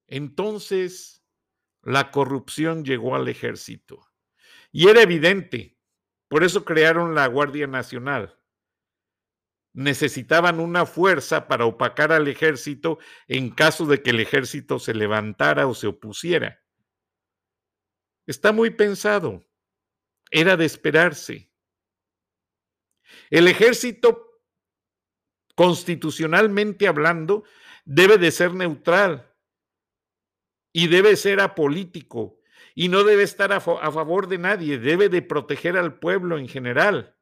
Entonces, 0.09 1.23
la 1.83 2.11
corrupción 2.11 2.85
llegó 2.85 3.15
al 3.15 3.29
ejército. 3.29 4.05
Y 4.73 4.89
era 4.89 5.03
evidente, 5.03 5.79
por 6.31 6.45
eso 6.45 6.65
crearon 6.65 7.17
la 7.17 7.27
Guardia 7.27 7.67
Nacional. 7.67 8.39
Necesitaban 9.73 10.61
una 10.61 10.87
fuerza 10.87 11.49
para 11.49 11.67
opacar 11.67 12.13
al 12.13 12.29
ejército 12.29 13.01
en 13.27 13.51
caso 13.51 13.85
de 13.85 14.01
que 14.01 14.11
el 14.11 14.21
ejército 14.21 14.79
se 14.79 14.95
levantara 14.95 15.67
o 15.67 15.75
se 15.75 15.89
opusiera. 15.89 16.63
Está 18.29 18.53
muy 18.53 18.71
pensado. 18.71 19.45
Era 20.31 20.57
de 20.57 20.67
esperarse. 20.67 21.51
El 23.29 23.49
ejército, 23.49 24.41
constitucionalmente 25.57 26.87
hablando, 26.87 27.43
debe 27.85 28.19
de 28.19 28.31
ser 28.31 28.55
neutral 28.55 29.35
y 30.73 30.87
debe 30.87 31.17
ser 31.17 31.41
apolítico 31.41 32.40
y 32.81 32.89
no 32.89 33.05
debe 33.05 33.25
estar 33.25 33.53
a, 33.53 33.61
favor 33.61 34.27
de 34.27 34.39
nadie, 34.39 34.79
debe 34.79 35.11
de 35.11 35.21
proteger 35.21 35.77
al 35.77 35.99
pueblo 35.99 36.39
en 36.39 36.49
general. 36.49 37.15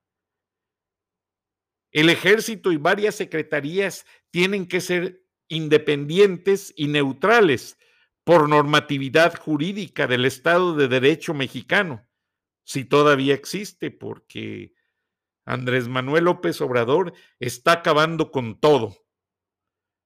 El 1.90 2.10
ejército 2.10 2.70
y 2.70 2.76
varias 2.76 3.16
secretarías 3.16 4.06
tienen 4.30 4.68
que 4.68 4.80
ser 4.80 5.26
independientes 5.48 6.72
y 6.76 6.86
neutrales 6.86 7.76
por 8.22 8.48
normatividad 8.48 9.36
jurídica 9.36 10.06
del 10.06 10.26
Estado 10.26 10.76
de 10.76 10.86
Derecho 10.86 11.34
mexicano, 11.34 12.06
si 12.62 12.84
todavía 12.84 13.34
existe, 13.34 13.90
porque 13.90 14.74
Andrés 15.44 15.88
Manuel 15.88 16.26
López 16.26 16.60
Obrador 16.60 17.14
está 17.40 17.72
acabando 17.72 18.30
con 18.30 18.60
todo. 18.60 18.96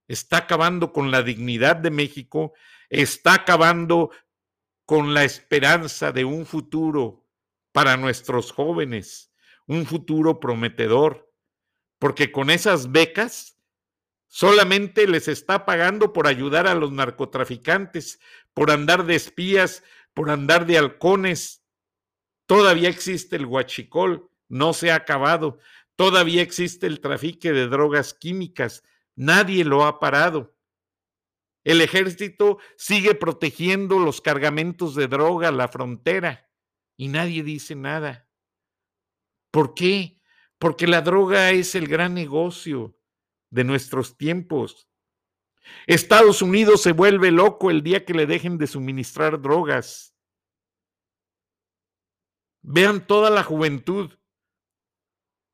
Está 0.09 0.39
acabando 0.39 0.95
con 0.95 1.11
la 1.11 1.23
dignidad 1.23 1.77
de 1.77 1.91
México, 1.91 2.55
está 2.89 3.35
acabando 3.35 4.13
con 4.93 5.15
la 5.15 5.25
esperanza 5.25 6.13
de 6.13 6.27
un 6.27 6.45
futuro 6.45 7.27
para 7.73 7.97
nuestros 7.97 8.53
jóvenes, 8.53 9.33
un 9.67 9.87
futuro 9.87 10.39
prometedor, 10.39 11.33
porque 11.99 12.31
con 12.31 12.51
esas 12.51 12.93
becas 12.93 13.57
solamente 14.29 15.09
les 15.09 15.29
está 15.29 15.65
pagando 15.65 16.13
por 16.13 16.27
ayudar 16.27 16.67
a 16.67 16.75
los 16.75 16.93
narcotraficantes, 16.93 18.21
por 18.53 18.71
andar 18.71 19.07
de 19.07 19.15
espías, 19.15 19.83
por 20.13 20.29
andar 20.29 20.67
de 20.67 20.77
halcones. 20.77 21.65
Todavía 22.45 22.91
existe 22.91 23.37
el 23.37 23.47
huachicol, 23.47 24.29
no 24.51 24.75
se 24.75 24.91
ha 24.91 24.97
acabado. 24.97 25.59
Todavía 25.97 26.43
existe 26.43 26.87
el 26.87 27.01
tráfico 27.01 27.49
de 27.49 27.67
drogas 27.67 28.13
químicas. 28.13 28.85
Nadie 29.17 29.65
lo 29.65 29.87
ha 29.87 29.99
parado. 29.99 30.55
El 31.65 31.81
ejército 31.81 32.59
sigue 32.77 33.15
protegiendo 33.15 33.99
los 33.99 34.21
cargamentos 34.21 34.95
de 34.95 35.07
droga 35.07 35.49
a 35.49 35.53
la 35.53 35.69
frontera 35.69 36.51
y 36.97 37.09
nadie 37.09 37.43
dice 37.43 37.75
nada. 37.75 38.29
¿Por 39.51 39.75
qué? 39.75 40.21
Porque 40.59 40.87
la 40.87 41.03
droga 41.03 41.51
es 41.51 41.75
el 41.75 41.87
gran 41.87 42.15
negocio 42.15 42.99
de 43.51 43.65
nuestros 43.65 44.17
tiempos. 44.17 44.89
Estados 45.87 46.43
Unidos 46.43 46.83
se 46.83 46.93
vuelve 46.93 47.31
loco 47.31 47.71
el 47.71 47.83
día 47.83 48.05
que 48.05 48.15
le 48.15 48.27
dejen 48.27 48.59
de 48.59 48.67
suministrar 48.67 49.41
drogas. 49.41 50.17
Vean 52.63 53.07
toda 53.07 53.31
la 53.31 53.43
juventud. 53.43 54.11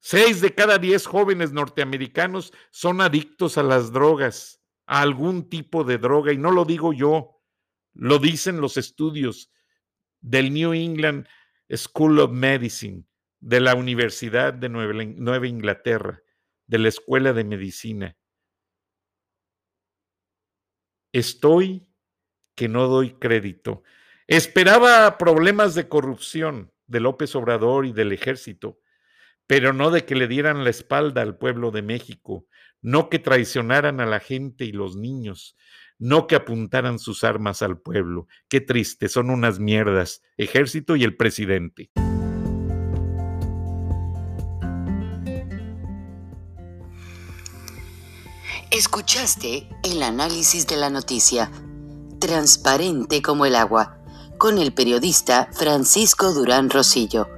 Seis 0.01 0.41
de 0.41 0.55
cada 0.55 0.79
diez 0.79 1.07
jóvenes 1.07 1.53
norteamericanos 1.53 2.53
son 2.71 3.01
adictos 3.01 3.59
a 3.59 3.63
las 3.63 3.93
drogas, 3.93 4.58
a 4.89 5.03
algún 5.03 5.51
tipo 5.51 5.85
de 5.85 5.99
droga, 5.99 6.33
y 6.33 6.39
no 6.39 6.51
lo 6.51 6.65
digo 6.65 6.95
yo, 6.95 7.43
lo 7.93 8.19
dicen 8.19 8.61
los 8.61 8.79
estudios 8.79 9.53
del 10.21 10.53
New 10.53 10.73
England 10.73 11.29
School 11.71 12.19
of 12.21 12.33
Medicine, 12.33 13.05
de 13.39 13.61
la 13.61 13.75
Universidad 13.75 14.55
de 14.55 14.71
Nueva 14.71 15.47
Inglaterra, 15.47 16.23
de 16.67 16.79
la 16.79 16.89
Escuela 16.89 17.35
de 17.35 17.45
Medicina. 17.45 18.17
Estoy 21.13 21.87
que 22.55 22.69
no 22.69 22.89
doy 22.89 23.13
crédito. 23.19 23.83
Esperaba 24.27 25.19
problemas 25.19 25.75
de 25.75 25.89
corrupción 25.89 26.73
de 26.87 27.01
López 27.01 27.37
Obrador 27.37 27.85
y 27.85 27.93
del 27.93 28.13
ejército, 28.13 28.81
pero 29.49 29.73
no 29.73 29.91
de 29.91 30.05
que 30.05 30.15
le 30.15 30.29
dieran 30.29 30.63
la 30.63 30.71
espalda 30.71 31.23
al 31.23 31.39
pueblo 31.39 31.71
de 31.73 31.81
México, 31.81 32.47
no 32.83 33.09
que 33.09 33.19
traicionaran 33.19 33.99
a 33.99 34.07
la 34.07 34.21
gente 34.21 34.67
y 34.67 34.73
los 34.73 34.95
niños, 34.95 35.57
no 35.99 36.27
que 36.27 36.37
apuntaran 36.37 36.99
sus 36.99 37.25
armas 37.25 37.63
al 37.63 37.81
pueblo. 37.81 38.29
Qué 38.49 38.61
triste, 38.61 39.09
son 39.09 39.31
unas 39.31 39.59
mierdas, 39.59 40.23
ejército 40.37 40.97
y 40.97 41.03
el 41.03 41.17
presidente. 41.17 41.91
Escuchaste 48.71 49.67
el 49.83 50.03
análisis 50.03 50.67
de 50.67 50.77
la 50.77 50.91
noticia, 50.91 51.51
transparente 52.21 53.23
como 53.23 53.47
el 53.47 53.57
agua, 53.57 53.99
con 54.37 54.59
el 54.59 54.75
periodista 54.75 55.49
Francisco 55.55 56.35
Durán 56.35 56.69
Rosillo 56.69 57.38